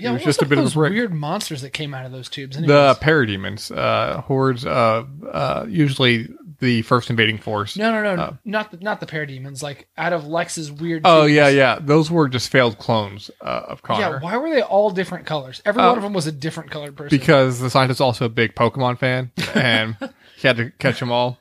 Yeah, 0.00 0.12
was 0.12 0.20
what 0.22 0.26
just 0.26 0.42
a 0.42 0.46
bit 0.46 0.58
of 0.58 0.58
a 0.58 0.62
those 0.66 0.74
brick. 0.74 0.92
weird 0.92 1.12
monsters 1.14 1.62
that 1.62 1.70
came 1.70 1.94
out 1.94 2.04
of 2.06 2.12
those 2.12 2.28
tubes. 2.28 2.56
The 2.56 2.62
anyways? 2.64 2.96
parademons, 2.98 3.76
uh, 3.76 4.20
hordes, 4.22 4.64
uh, 4.66 5.04
uh, 5.30 5.66
usually 5.68 6.28
the 6.60 6.82
first 6.82 7.08
invading 7.08 7.38
force. 7.38 7.76
no, 7.76 7.90
no, 7.90 8.14
no, 8.16 8.22
uh, 8.22 8.32
not 8.44 8.70
the 8.70 8.76
not 8.78 9.00
the 9.00 9.06
parademons. 9.06 9.62
Like 9.62 9.88
out 9.96 10.12
of 10.12 10.26
Lex's 10.26 10.70
weird. 10.70 11.02
Oh 11.04 11.22
tubes. 11.22 11.34
yeah, 11.34 11.48
yeah. 11.48 11.78
Those 11.80 12.10
were 12.10 12.28
just 12.28 12.50
failed 12.50 12.78
clones 12.78 13.30
uh, 13.40 13.62
of 13.68 13.82
Connor. 13.82 14.00
Yeah, 14.00 14.20
why 14.20 14.36
were 14.36 14.50
they 14.50 14.62
all 14.62 14.90
different 14.90 15.24
colors? 15.26 15.62
Every 15.64 15.82
Uh, 15.82 15.88
one 15.88 15.96
of 15.98 16.02
them 16.04 16.12
was 16.12 16.26
a 16.26 16.32
different 16.32 16.70
colored 16.70 16.96
person. 16.96 17.16
because 17.18 17.60
the 17.60 17.70
scientist 17.70 17.98
is 17.98 18.00
also 18.02 18.24
a 18.26 18.28
big 18.28 18.54
Pokemon 18.54 18.98
fan, 18.98 19.30
and 19.54 19.96
he 20.36 20.46
had 20.48 20.56
to 20.58 20.70
catch 20.72 21.00
them 21.00 21.10
all. 21.10 21.38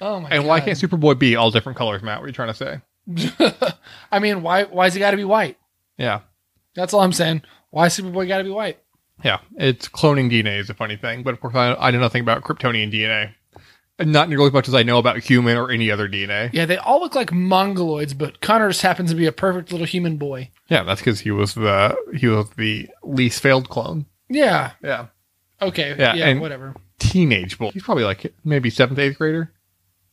oh 0.00 0.20
my 0.20 0.30
And 0.30 0.42
god! 0.44 0.48
why 0.48 0.60
can't 0.60 0.78
Superboy 0.78 1.18
be 1.18 1.36
all 1.36 1.50
different 1.50 1.76
colors, 1.78 2.02
Matt? 2.02 2.18
What 2.20 2.24
are 2.24 2.28
you 2.28 2.32
trying 2.34 2.52
to 2.52 2.54
say? 2.54 2.80
I 4.12 4.18
mean, 4.20 4.42
why 4.42 4.64
why's 4.64 4.94
he 4.94 5.00
got 5.00 5.10
to 5.10 5.16
be 5.16 5.24
white? 5.24 5.58
Yeah, 5.98 6.20
That's 6.74 6.94
all 6.94 7.00
I'm 7.00 7.12
saying. 7.12 7.42
Why 7.70 7.88
Superboy 7.88 8.28
got 8.28 8.38
to 8.38 8.44
be 8.44 8.50
white? 8.50 8.78
yeah. 9.24 9.38
It's 9.56 9.88
cloning 9.88 10.30
DNA 10.30 10.58
is 10.58 10.68
a 10.70 10.74
funny 10.74 10.96
thing, 10.96 11.22
but 11.22 11.32
of 11.34 11.40
course 11.40 11.54
I, 11.54 11.74
I 11.74 11.90
know 11.90 12.00
nothing 12.00 12.22
about 12.22 12.42
Kryptonian 12.42 12.92
DNA, 12.92 13.34
and 13.98 14.10
not 14.12 14.28
nearly 14.28 14.46
as 14.46 14.52
much 14.52 14.66
as 14.68 14.74
I 14.74 14.82
know 14.82 14.98
about 14.98 15.18
human 15.18 15.56
or 15.56 15.70
any 15.70 15.90
other 15.90 16.08
DNA. 16.08 16.50
Yeah, 16.52 16.64
they 16.66 16.76
all 16.76 17.00
look 17.00 17.14
like 17.14 17.30
mongoloids, 17.30 18.16
but 18.16 18.40
Connor 18.40 18.68
just 18.70 18.82
happens 18.82 19.10
to 19.10 19.16
be 19.16 19.26
a 19.26 19.32
perfect 19.32 19.70
little 19.70 19.86
human 19.86 20.16
boy. 20.16 20.50
Yeah, 20.68 20.82
that's 20.82 21.00
because 21.00 21.20
he 21.20 21.30
was 21.30 21.54
the 21.54 21.96
he 22.16 22.26
was 22.26 22.50
the 22.56 22.88
least 23.04 23.40
failed 23.40 23.68
clone. 23.68 24.06
Yeah. 24.28 24.72
Yeah, 24.82 25.06
Okay. 25.60 25.94
Yeah, 25.98 26.14
Yeah. 26.14 26.38
whatever. 26.40 26.74
teenage 26.98 27.58
boy. 27.58 27.70
He's 27.72 27.82
probably 27.82 28.04
like 28.04 28.34
maybe 28.44 28.70
seventh, 28.70 28.98
eighth 28.98 29.18
grader. 29.18 29.52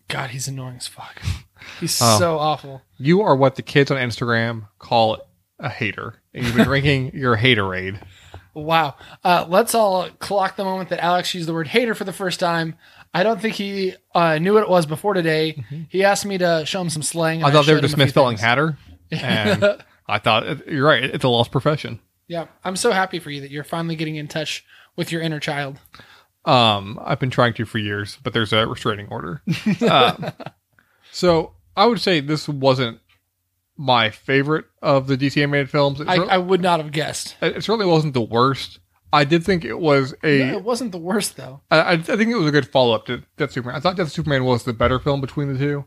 God, 0.08 0.30
he's 0.32 0.48
annoying 0.48 0.76
as 0.78 0.88
fuck. 0.88 1.22
He's 1.80 2.00
Oh. 2.02 2.18
so 2.18 2.38
awful. 2.40 2.82
You 2.98 3.22
are 3.22 3.36
what 3.36 3.56
the 3.56 3.62
kids 3.62 3.92
on 3.92 3.98
Instagram 3.98 4.68
call 4.80 5.18
a 5.60 5.70
hater, 5.70 6.19
and 6.34 6.46
you've 6.46 6.56
been 6.56 6.66
drinking 6.66 7.12
your 7.14 7.38
haterade. 7.38 8.02
Wow. 8.56 8.96
Uh, 9.24 9.46
let's 9.48 9.74
all 9.76 10.10
clock 10.18 10.56
the 10.56 10.64
moment 10.64 10.90
that 10.90 11.00
Alex 11.00 11.34
used 11.34 11.48
the 11.48 11.54
word 11.54 11.68
hater 11.68 11.94
for 11.94 12.04
the 12.04 12.12
first 12.12 12.40
time. 12.40 12.76
I 13.14 13.24
don't 13.24 13.40
think 13.40 13.56
he 13.56 13.94
uh, 14.14 14.38
knew 14.40 14.54
what 14.54 14.64
it 14.64 14.70
was 14.70 14.86
before 14.86 15.14
today. 15.14 15.64
He 15.90 16.04
asked 16.04 16.26
me 16.26 16.38
to 16.40 16.64
show 16.66 16.82
him 16.82 16.90
some 16.90 17.04
slang. 17.04 17.40
Mm-hmm. 17.40 17.46
I 17.46 17.52
thought 17.52 17.66
they 17.68 17.74
were 17.74 17.80
just 17.82 17.96
misspelling 17.96 18.38
hatter, 18.38 18.78
and 19.12 19.84
I 20.08 20.20
thought 20.20 20.68
you're 20.68 20.86
right. 20.86 21.04
It's 21.04 21.24
a 21.24 21.30
lost 21.30 21.52
profession. 21.52 22.00
Yeah, 22.28 22.48
I'm 22.64 22.76
so 22.76 22.92
happy 22.92 23.20
for 23.20 23.32
you 23.32 23.42
that 23.42 23.52
you're 23.52 23.64
finally 23.64 23.96
getting 23.96 24.16
in 24.16 24.28
touch 24.28 24.66
with 24.96 25.12
your 25.12 25.22
inner 25.22 25.40
child. 25.40 25.80
Um, 26.46 27.00
I've 27.04 27.20
been 27.20 27.32
trying 27.32 27.54
to 27.56 27.66
for 27.66 27.78
years, 27.80 28.18
but 28.24 28.34
there's 28.34 28.54
a 28.54 28.68
restraining 28.68 29.08
order. 29.10 29.42
uh, 29.82 30.32
so 31.12 31.54
I 31.76 31.86
would 31.86 32.00
say 32.00 32.20
this 32.20 32.48
wasn't 32.48 33.00
my 33.80 34.10
favorite 34.10 34.66
of 34.82 35.08
the 35.08 35.16
DC 35.18 35.42
animated 35.42 35.70
films. 35.70 36.02
I, 36.02 36.18
cer- 36.18 36.30
I 36.30 36.38
would 36.38 36.62
not 36.62 36.82
have 36.82 36.92
guessed. 36.92 37.38
it 37.42 37.64
certainly 37.64 37.86
wasn't 37.86 38.14
the 38.14 38.22
worst. 38.22 38.80
I 39.14 39.24
did 39.24 39.46
think 39.46 39.64
it 39.64 39.80
was 39.80 40.14
a. 40.22 40.40
No, 40.40 40.58
it 40.58 40.64
wasn't 40.66 40.92
the 40.92 40.98
worst 41.00 41.38
though. 41.38 41.62
I, 41.72 41.80
I 41.80 41.92
I 41.94 41.98
think 41.98 42.30
it 42.30 42.36
was 42.36 42.48
a 42.48 42.52
good 42.52 42.68
follow 42.68 42.94
up 42.94 43.06
to 43.06 43.24
Death 43.38 43.54
Superman. 43.54 43.78
I 43.78 43.80
thought 43.80 43.96
Death 43.96 44.12
Superman 44.12 44.44
was 44.44 44.66
the 44.66 44.74
better 44.74 45.00
film 45.00 45.22
between 45.22 45.54
the 45.54 45.58
two. 45.58 45.86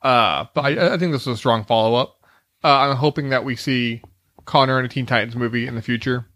Uh, 0.00 0.46
but 0.54 0.64
I, 0.64 0.94
I 0.94 0.98
think 0.98 1.10
this 1.12 1.26
was 1.26 1.34
a 1.34 1.38
strong 1.38 1.64
follow 1.64 1.96
up. 1.96 2.16
Uh, 2.62 2.68
I'm 2.68 2.96
hoping 2.96 3.30
that 3.30 3.44
we 3.44 3.56
see 3.56 4.02
Connor 4.44 4.78
in 4.78 4.84
a 4.84 4.88
Teen 4.88 5.04
Titans 5.04 5.34
movie 5.34 5.66
in 5.66 5.74
the 5.74 5.82
future. 5.82 6.26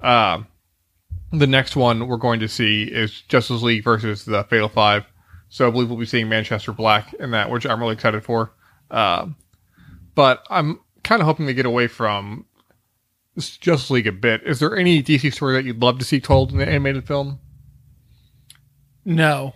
Uh, 0.00 0.42
the 1.32 1.48
next 1.48 1.74
one 1.74 2.06
we're 2.06 2.16
going 2.16 2.38
to 2.40 2.48
see 2.48 2.84
is 2.84 3.22
Justice 3.22 3.60
League 3.62 3.82
versus 3.82 4.24
the 4.24 4.44
Fatal 4.44 4.68
Five. 4.68 5.04
So 5.48 5.66
I 5.66 5.70
believe 5.72 5.88
we'll 5.90 5.98
be 5.98 6.06
seeing 6.06 6.28
Manchester 6.28 6.72
Black 6.72 7.12
in 7.14 7.32
that, 7.32 7.50
which 7.50 7.66
I'm 7.66 7.80
really 7.80 7.94
excited 7.94 8.24
for. 8.24 8.52
Uh, 8.90 9.26
but 10.18 10.44
I'm 10.50 10.80
kind 11.04 11.22
of 11.22 11.26
hoping 11.26 11.46
to 11.46 11.54
get 11.54 11.64
away 11.64 11.86
from 11.86 12.44
Justice 13.38 13.88
League 13.88 14.08
a 14.08 14.10
bit. 14.12 14.42
Is 14.44 14.58
there 14.58 14.76
any 14.76 15.00
DC 15.00 15.32
story 15.32 15.54
that 15.54 15.64
you'd 15.64 15.80
love 15.80 16.00
to 16.00 16.04
see 16.04 16.18
told 16.18 16.50
in 16.50 16.58
the 16.58 16.66
animated 16.66 17.06
film? 17.06 17.38
No, 19.04 19.54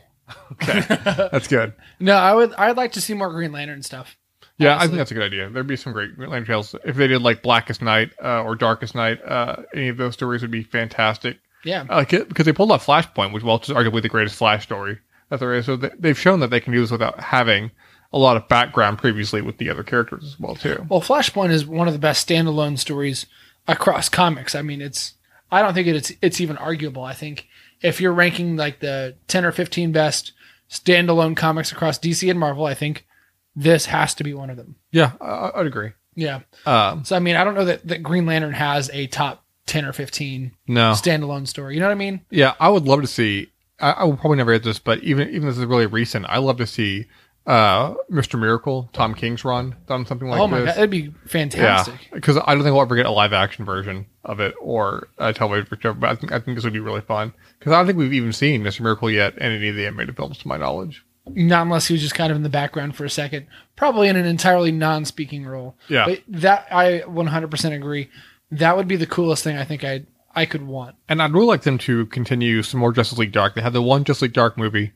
Okay, 0.53 0.85
that's 1.33 1.48
good. 1.48 1.72
no. 1.98 2.14
I 2.14 2.33
would. 2.33 2.55
I'd 2.55 2.77
like 2.77 2.92
to 2.92 3.01
see 3.01 3.12
more 3.12 3.29
Green 3.33 3.51
Lantern 3.51 3.83
stuff. 3.83 4.16
Yeah, 4.57 4.77
I 4.77 4.83
think 4.87 4.98
that's 4.98 5.11
a 5.11 5.14
good 5.14 5.25
idea. 5.25 5.51
There'd 5.51 5.66
be 5.66 5.75
some 5.75 5.92
great 5.92 6.14
Green 6.14 6.31
Lantern 6.31 6.46
tales 6.46 6.77
if 6.85 6.94
they 6.94 7.09
did 7.09 7.22
like 7.22 7.42
Blackest 7.42 7.83
Night 7.83 8.12
uh, 8.22 8.44
or 8.44 8.55
Darkest 8.55 8.94
Night. 8.94 9.20
Uh, 9.25 9.64
any 9.75 9.88
of 9.88 9.96
those 9.96 10.14
stories 10.14 10.42
would 10.42 10.53
be 10.53 10.62
fantastic. 10.62 11.38
Yeah. 11.64 11.87
It 11.90 12.29
because 12.29 12.46
they 12.46 12.53
pulled 12.53 12.70
off 12.70 12.87
Flashpoint, 12.87 13.33
which 13.33 13.42
well, 13.42 13.59
is 13.59 13.68
arguably 13.70 14.01
the 14.01 14.09
greatest 14.09 14.37
Flash 14.37 14.62
story 14.62 15.01
that 15.29 15.40
there 15.40 15.55
is. 15.55 15.66
So 15.66 15.75
they've 15.75 16.16
shown 16.16 16.38
that 16.38 16.51
they 16.51 16.61
can 16.61 16.72
do 16.72 16.81
this 16.81 16.92
without 16.92 17.18
having 17.18 17.72
a 18.12 18.18
lot 18.18 18.37
of 18.37 18.48
background 18.48 18.98
previously 18.98 19.40
with 19.40 19.59
the 19.59 19.70
other 19.70 19.83
characters 19.83 20.25
as 20.25 20.40
well 20.40 20.55
too. 20.55 20.87
Well, 20.88 21.01
Flashpoint 21.01 21.51
is 21.51 21.66
one 21.66 21.87
of 21.88 21.94
the 21.94 21.98
best 22.01 22.29
standalone 22.29 22.79
stories 22.79 23.27
across 23.66 24.09
comics. 24.09 24.55
I 24.55 24.62
mean, 24.62 24.81
it's. 24.81 25.14
I 25.51 25.61
don't 25.62 25.75
think 25.75 25.87
it's 25.88 26.12
it's 26.22 26.40
even 26.40 26.57
arguable. 26.57 27.05
I 27.05 27.12
think 27.12 27.46
if 27.83 28.01
you're 28.01 28.12
ranking 28.12 28.57
like 28.57 28.81
the 28.81 29.16
ten 29.29 29.44
or 29.44 29.53
fifteen 29.53 29.92
best 29.92 30.33
standalone 30.70 31.37
comics 31.37 31.72
across 31.72 31.98
DC 31.98 32.29
and 32.31 32.40
Marvel, 32.40 32.64
I 32.64 32.75
think 32.75 33.07
this 33.55 33.87
has 33.87 34.14
to 34.14 34.25
be 34.25 34.33
one 34.33 34.51
of 34.51 34.57
them. 34.57 34.77
Yeah, 34.90 35.12
I, 35.20 35.51
I'd 35.55 35.66
agree. 35.66 35.90
Yeah. 36.14 36.40
Um, 36.66 37.05
So 37.05 37.16
I 37.16 37.18
mean, 37.18 37.37
I 37.37 37.44
don't 37.44 37.55
know 37.55 37.66
that, 37.66 37.87
that 37.87 38.03
Green 38.03 38.27
Lantern 38.27 38.53
has 38.55 38.90
a 38.92 39.07
top 39.07 39.44
ten 39.66 39.85
or 39.85 39.92
fifteen 39.92 40.53
no, 40.66 40.92
standalone 40.92 41.46
story. 41.46 41.75
You 41.75 41.81
know 41.81 41.87
what 41.87 41.92
I 41.92 41.96
mean? 41.96 42.22
Yeah, 42.31 42.55
I 42.61 42.68
would 42.68 42.85
love 42.85 43.01
to 43.03 43.07
see. 43.07 43.51
I, 43.79 43.90
I 43.92 44.05
will 44.05 44.16
probably 44.16 44.38
never 44.38 44.53
get 44.53 44.64
this, 44.64 44.79
but 44.79 45.03
even 45.03 45.29
even 45.29 45.48
this 45.48 45.59
is 45.59 45.64
really 45.66 45.87
recent. 45.87 46.27
I 46.29 46.38
love 46.38 46.57
to 46.59 46.66
see 46.66 47.07
uh, 47.46 47.94
Mr. 48.11 48.38
Miracle, 48.38 48.88
Tom 48.92 49.14
King's 49.14 49.44
run, 49.44 49.74
done 49.87 50.07
something 50.07 50.28
like 50.28 50.40
oh 50.40 50.46
my 50.46 50.61
this. 50.61 50.66
god, 50.68 50.76
that'd 50.76 50.90
be 50.90 51.12
fantastic. 51.26 51.94
Yeah, 51.94 52.09
because 52.14 52.37
I 52.37 52.55
don't 52.55 52.62
think 52.62 52.72
we'll 52.72 52.83
ever 52.83 52.94
get 52.96 53.07
a 53.07 53.11
live 53.11 53.33
action 53.33 53.64
version 53.64 54.07
of 54.24 54.38
it 54.40 54.55
or 54.61 55.09
a 55.18 55.33
television 55.33 55.66
show. 55.81 55.94
But 55.94 56.11
I 56.11 56.14
think 56.14 56.33
I 56.33 56.38
think 56.38 56.57
this 56.57 56.64
would 56.64 56.72
be 56.72 56.81
really 56.81 57.00
fun 57.00 57.33
because 57.59 57.72
I 57.72 57.76
don't 57.78 57.87
think 57.87 57.98
we've 57.98 58.12
even 58.12 58.33
seen 58.33 58.62
Mr. 58.62 58.81
Miracle 58.83 59.11
yet 59.11 59.35
in 59.37 59.42
any 59.52 59.68
of 59.68 59.76
the 59.76 59.87
animated 59.87 60.16
films, 60.16 60.38
to 60.38 60.48
my 60.48 60.57
knowledge. 60.57 61.05
Not 61.26 61.62
unless 61.62 61.87
he 61.87 61.94
was 61.94 62.02
just 62.02 62.14
kind 62.14 62.31
of 62.31 62.37
in 62.37 62.42
the 62.42 62.48
background 62.48 62.96
for 62.96 63.05
a 63.05 63.11
second, 63.11 63.46
probably 63.76 64.09
in 64.09 64.16
an 64.16 64.26
entirely 64.26 64.72
non-speaking 64.72 65.44
role. 65.46 65.76
Yeah. 65.88 66.07
but 66.07 66.22
that 66.28 66.66
I 66.70 67.02
100% 67.07 67.72
agree. 67.76 68.09
That 68.50 68.76
would 68.76 68.88
be 68.88 68.96
the 68.96 69.07
coolest 69.07 69.44
thing 69.44 69.57
I 69.57 69.64
think 69.64 69.85
I 69.85 70.05
I 70.35 70.46
could 70.46 70.66
want. 70.66 70.96
And 71.09 71.22
I'd 71.22 71.33
really 71.33 71.46
like 71.46 71.62
them 71.62 71.78
to 71.78 72.07
continue 72.07 72.62
some 72.62 72.81
more 72.81 72.92
Justice 72.92 73.18
League 73.18 73.33
Dark. 73.33 73.55
They 73.55 73.61
had 73.61 73.72
the 73.72 73.83
one 73.83 74.05
Justice 74.05 74.22
League 74.22 74.33
Dark 74.33 74.57
movie 74.57 74.92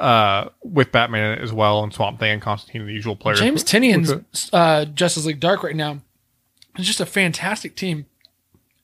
uh, 0.00 0.48
with 0.62 0.90
Batman 0.90 1.38
as 1.38 1.52
well, 1.52 1.84
and 1.84 1.92
Swamp 1.92 2.18
Thing 2.18 2.32
and 2.32 2.42
Constantine, 2.42 2.86
the 2.86 2.92
usual 2.92 3.14
players. 3.14 3.38
James 3.38 3.62
Tynion's 3.62 4.50
uh, 4.52 4.86
Justice 4.86 5.26
League 5.26 5.40
Dark 5.40 5.62
right 5.62 5.76
now 5.76 6.00
is 6.78 6.86
just 6.86 7.00
a 7.00 7.06
fantastic 7.06 7.76
team. 7.76 8.06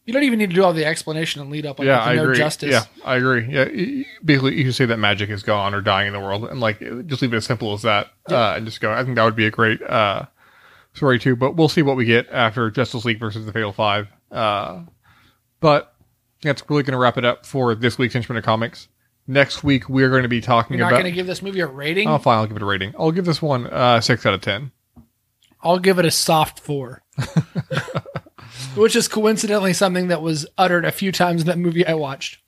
You 0.05 0.13
don't 0.13 0.23
even 0.23 0.39
need 0.39 0.51
to 0.51 0.55
do 0.55 0.63
all 0.63 0.73
the 0.73 0.85
explanation 0.85 1.41
and 1.41 1.51
lead 1.51 1.67
up 1.67 1.81
like 1.81 1.87
yeah, 1.87 2.01
I 2.01 2.15
no 2.15 2.25
agree. 2.25 2.37
justice. 2.37 2.71
Yeah, 2.71 2.85
I 3.05 3.17
agree. 3.17 3.47
Yeah, 3.49 4.05
basically, 4.25 4.57
you 4.57 4.67
should 4.67 4.75
say 4.77 4.87
that 4.87 4.99
magic 4.99 5.31
is 5.31 5.43
gone 5.43 5.75
or 5.75 5.81
dying 5.81 6.07
in 6.07 6.13
the 6.13 6.21
world, 6.21 6.45
and 6.45 6.61
like 6.61 6.79
just 7.07 7.23
leave 7.23 7.33
it 7.33 7.39
as 7.39 7.45
simple 7.47 7.73
as 7.73 7.83
that, 7.83 8.09
uh, 8.31 8.55
and 8.57 8.67
just 8.67 8.81
go. 8.81 8.93
I 8.93 9.03
think 9.03 9.17
that 9.17 9.25
would 9.25 9.35
be 9.35 9.47
a 9.47 9.51
great 9.51 9.83
uh, 9.83 10.27
story 10.93 11.19
too. 11.19 11.35
But 11.35 11.57
we'll 11.57 11.69
see 11.69 11.83
what 11.83 11.97
we 11.97 12.05
get 12.05 12.29
after 12.31 12.71
Justice 12.71 13.05
League 13.05 13.19
versus 13.19 13.47
the 13.47 13.53
Fatal 13.53 13.73
Five. 13.73 14.07
Uh, 14.31 14.83
but 15.61 15.95
that's 16.43 16.63
really 16.69 16.83
going 16.83 16.93
to 16.93 16.99
wrap 16.99 17.17
it 17.17 17.25
up 17.25 17.47
for 17.47 17.75
this 17.75 17.99
week's 17.99 18.15
Instrument 18.15 18.39
of 18.39 18.45
Comics. 18.45 18.87
Next 19.29 19.65
week, 19.65 19.89
we're 19.89 20.11
going 20.11 20.23
to 20.23 20.29
be 20.29 20.41
talking 20.41 20.77
about 20.77 20.79
You're 20.79 20.85
not 20.87 20.93
about. 20.93 21.03
going 21.03 21.13
to 21.13 21.17
give 21.17 21.27
this 21.27 21.43
movie 21.43 21.61
a 21.61 21.67
rating. 21.67 22.09
oh, 22.09 22.19
fine. 22.19 22.39
I'll 22.39 22.47
give 22.47 22.57
it 22.57 22.63
a 22.63 22.67
rating. 22.67 22.95
I'll 22.99 23.11
give 23.11 23.25
this 23.25 23.43
one 23.43 23.67
uh, 23.67 24.01
six 24.01 24.25
out 24.25 24.35
of 24.35 24.41
ten. 24.41 24.71
I'll 25.63 25.81
give 25.81 25.99
it 25.99 26.05
a 26.05 26.11
soft 26.11 26.61
four. 26.61 27.03
Which 28.77 28.95
is 28.95 29.09
coincidentally 29.09 29.73
something 29.73 30.09
that 30.09 30.23
was 30.23 30.47
uttered 30.57 30.85
a 30.85 30.93
few 30.93 31.11
times 31.11 31.41
in 31.43 31.47
that 31.49 31.59
movie 31.59 31.87
I 31.87 31.95
watched. 31.95 32.39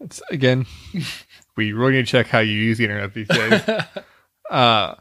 It's 0.00 0.22
again, 0.30 0.66
we 1.56 1.72
really 1.72 1.92
need 1.92 2.06
to 2.06 2.10
check 2.10 2.28
how 2.28 2.38
you 2.38 2.52
use 2.56 2.78
the 2.78 2.84
internet 2.84 3.12
these 3.12 3.28
days. 3.28 3.62
uh, 4.50 4.94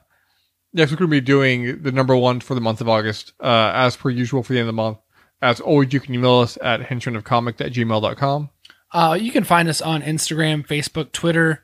next, 0.73 0.91
we're 0.91 0.97
going 0.97 1.09
to 1.09 1.15
be 1.15 1.21
doing 1.21 1.81
the 1.81 1.91
number 1.91 2.15
one 2.17 2.41
for 2.41 2.53
the 2.53 2.61
month 2.61 2.81
of 2.81 2.89
August, 2.89 3.33
uh, 3.39 3.71
as 3.73 3.95
per 3.95 4.09
usual 4.09 4.43
for 4.43 4.53
the 4.53 4.59
end 4.59 4.67
of 4.67 4.75
the 4.75 4.81
month. 4.81 4.97
As 5.41 5.59
always, 5.59 5.93
you 5.93 5.99
can 5.99 6.13
email 6.13 6.39
us 6.39 6.57
at 6.61 6.81
henchmanofcomic 6.81 7.59
at 7.61 7.71
gmail.com. 7.73 8.49
Uh, 8.93 9.17
you 9.19 9.31
can 9.31 9.43
find 9.43 9.67
us 9.67 9.81
on 9.81 10.01
Instagram, 10.01 10.65
Facebook, 10.65 11.11
Twitter. 11.11 11.63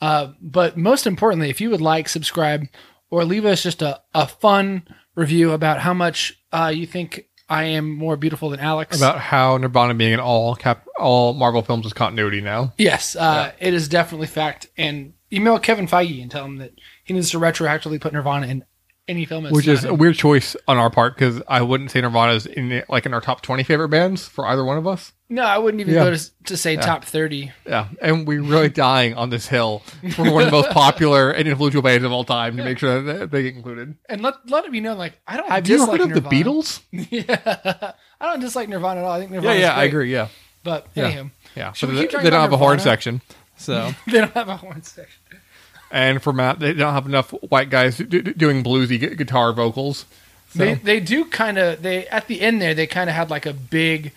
Uh, 0.00 0.32
but 0.40 0.76
most 0.76 1.06
importantly, 1.06 1.48
if 1.48 1.60
you 1.60 1.70
would 1.70 1.80
like, 1.80 2.08
subscribe, 2.08 2.66
or 3.10 3.24
leave 3.24 3.44
us 3.44 3.62
just 3.62 3.82
a, 3.82 4.00
a 4.14 4.26
fun 4.26 4.86
review 5.14 5.52
about 5.52 5.80
how 5.80 5.94
much 5.94 6.38
uh, 6.52 6.70
you 6.74 6.86
think 6.86 7.26
I 7.48 7.64
am 7.64 7.90
more 7.90 8.16
beautiful 8.16 8.50
than 8.50 8.60
Alex. 8.60 8.96
About 8.96 9.18
how 9.18 9.56
Nirvana 9.56 9.94
being 9.94 10.12
in 10.12 10.20
all 10.20 10.54
cap 10.56 10.86
all 10.98 11.32
Marvel 11.32 11.62
films 11.62 11.86
is 11.86 11.92
continuity 11.92 12.40
now. 12.40 12.72
yes, 12.76 13.16
uh, 13.16 13.52
it 13.58 13.72
is 13.72 13.88
definitely 13.88 14.26
fact. 14.26 14.68
And 14.76 15.14
email 15.32 15.58
Kevin 15.58 15.86
Feige 15.86 16.20
and 16.20 16.30
tell 16.30 16.44
him 16.44 16.56
that 16.58 16.72
he 17.04 17.14
needs 17.14 17.30
to 17.30 17.38
retroactively 17.38 18.00
put 18.00 18.12
Nirvana 18.12 18.48
in 18.48 18.64
any 19.08 19.24
film. 19.24 19.44
Which 19.50 19.68
is 19.68 19.84
a 19.84 19.94
weird 19.94 20.16
choice 20.16 20.56
on 20.66 20.76
our 20.78 20.90
part 20.90 21.14
because 21.14 21.42
I 21.48 21.62
wouldn't 21.62 21.90
say 21.90 22.00
Nirvana's 22.00 22.46
in 22.46 22.82
like 22.88 23.06
in 23.06 23.14
our 23.14 23.20
top 23.20 23.40
twenty 23.42 23.62
favorite 23.62 23.88
bands 23.88 24.26
for 24.26 24.46
either 24.46 24.64
one 24.64 24.78
of 24.78 24.86
us. 24.86 25.12
no, 25.28 25.42
I 25.42 25.58
wouldn't 25.58 25.80
even 25.80 25.94
Yeah. 25.94 26.04
go 26.04 26.14
to, 26.14 26.30
to 26.44 26.56
say 26.56 26.76
top 26.76 27.04
thirty. 27.04 27.52
Yeah, 27.66 27.88
and 28.02 28.26
we're 28.26 28.42
really 28.42 28.68
dying 28.68 29.14
on 29.14 29.30
this 29.30 29.46
hill 29.48 29.80
for 30.14 30.22
one 30.30 30.42
of 30.42 30.50
the 30.50 30.56
most 30.56 30.70
popular 30.70 31.30
and 31.36 31.46
influential 31.46 31.82
bands 31.82 32.04
of 32.04 32.12
all 32.12 32.24
time 32.24 32.56
to 32.56 32.64
make 32.64 32.78
sure 32.78 33.00
that 33.02 33.30
they 33.30 33.42
get 33.44 33.54
included. 33.54 33.94
And 34.08 34.22
let 34.22 34.34
let 34.50 34.64
it 34.64 34.72
be 34.72 34.80
known, 34.80 34.98
like 34.98 35.20
I 35.26 35.36
don't 35.36 35.48
Have 35.48 35.68
you 35.68 35.78
dislike 35.78 36.00
heard 36.00 36.12
of 36.16 36.22
the 36.24 36.28
Beatles? 36.28 36.80
yeah, 36.90 37.92
I 38.20 38.26
don't 38.26 38.40
dislike 38.40 38.68
Nirvana 38.68 39.00
at 39.00 39.04
all. 39.06 39.12
I 39.12 39.18
think 39.20 39.30
Yeah, 39.30 39.36
Nirvana. 39.40 39.60
yeah, 39.60 39.74
I 39.74 39.84
agree. 39.84 40.12
Yeah, 40.12 40.28
But 40.64 40.86
Yeah. 40.94 41.10
anywho, 41.12 41.30
yeah. 41.54 41.72
But 41.80 41.86
they, 41.86 42.06
they 42.06 42.30
don't 42.30 42.32
have 42.40 42.52
a 42.52 42.56
horn 42.56 42.78
section. 42.80 43.20
So, 43.58 43.92
they 44.06 44.18
don't 44.18 44.34
have 44.34 44.48
a 44.50 44.56
horn 44.58 44.82
section. 44.82 45.22
And 45.96 46.22
for 46.22 46.32
Matt, 46.32 46.58
they 46.60 46.72
don't 46.74 46.92
have 46.92 47.06
enough 47.06 47.30
white 47.48 47.70
guys 47.70 47.96
do, 47.96 48.04
do- 48.04 48.20
doing 48.34 48.62
bluesy 48.62 49.00
gu- 49.00 49.14
guitar 49.16 49.52
vocals. 49.52 50.04
So, 50.50 50.58
They 50.64 50.74
they 50.74 51.00
do 51.00 51.24
kind 51.24 51.58
of 51.58 51.82
they 51.82 52.06
at 52.08 52.26
the 52.28 52.40
end 52.40 52.60
there 52.62 52.74
they 52.74 52.86
kind 52.86 53.08
of 53.10 53.16
had 53.16 53.30
like 53.30 53.46
a 53.46 53.52
big 53.52 54.12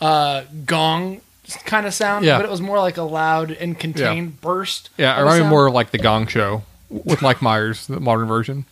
uh, 0.00 0.44
gong 0.64 1.20
kind 1.66 1.86
of 1.86 1.92
sound, 1.94 2.24
Yeah. 2.24 2.38
but 2.38 2.44
it 2.46 2.50
was 2.50 2.60
more 2.62 2.78
like 2.78 2.96
a 2.96 3.02
loud 3.02 3.50
and 3.50 3.78
contained 3.78 4.40
burst. 4.40 4.90
yeah, 4.96 5.10
I 5.14 5.16
of 5.16 5.18
a 5.18 5.22
remind 5.24 5.38
me 5.38 5.42
sound. 5.42 5.50
more 5.50 5.66
of 5.66 5.74
like 5.74 5.90
the 5.90 5.98
Gong 5.98 6.26
Show 6.26 6.62
with 6.88 7.20
Mike 7.20 7.42
Myers, 7.42 7.86
the 7.86 8.00
modern 8.00 8.26
version. 8.28 8.64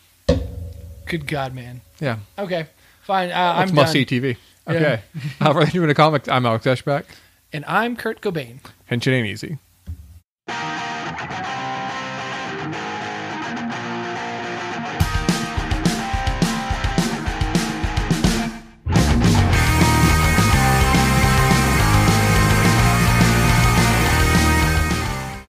Good 1.06 1.26
God, 1.26 1.54
man. 1.54 1.80
Yeah, 2.00 2.18
Okay, 2.38 2.66
fine. 3.02 3.30
Uh, 3.30 3.56
that's 3.58 3.70
I'm 3.70 3.74
must 3.76 3.92
done. 3.92 4.06
see 4.06 4.20
TV. 4.20 4.36
Okay, 4.66 5.02
uh, 5.40 5.52
for 5.52 5.64
the 5.64 5.70
Human 5.70 5.92
Comics, 5.94 6.28
I'm 6.28 6.46
Alex 6.46 6.64
Eschbach. 6.64 7.04
And 7.52 7.64
I'm 7.66 7.96
Kurt 7.96 8.20
Cobain. 8.22 8.60
Henshin 8.90 9.12
ain't 9.12 9.26
easy. 9.26 9.58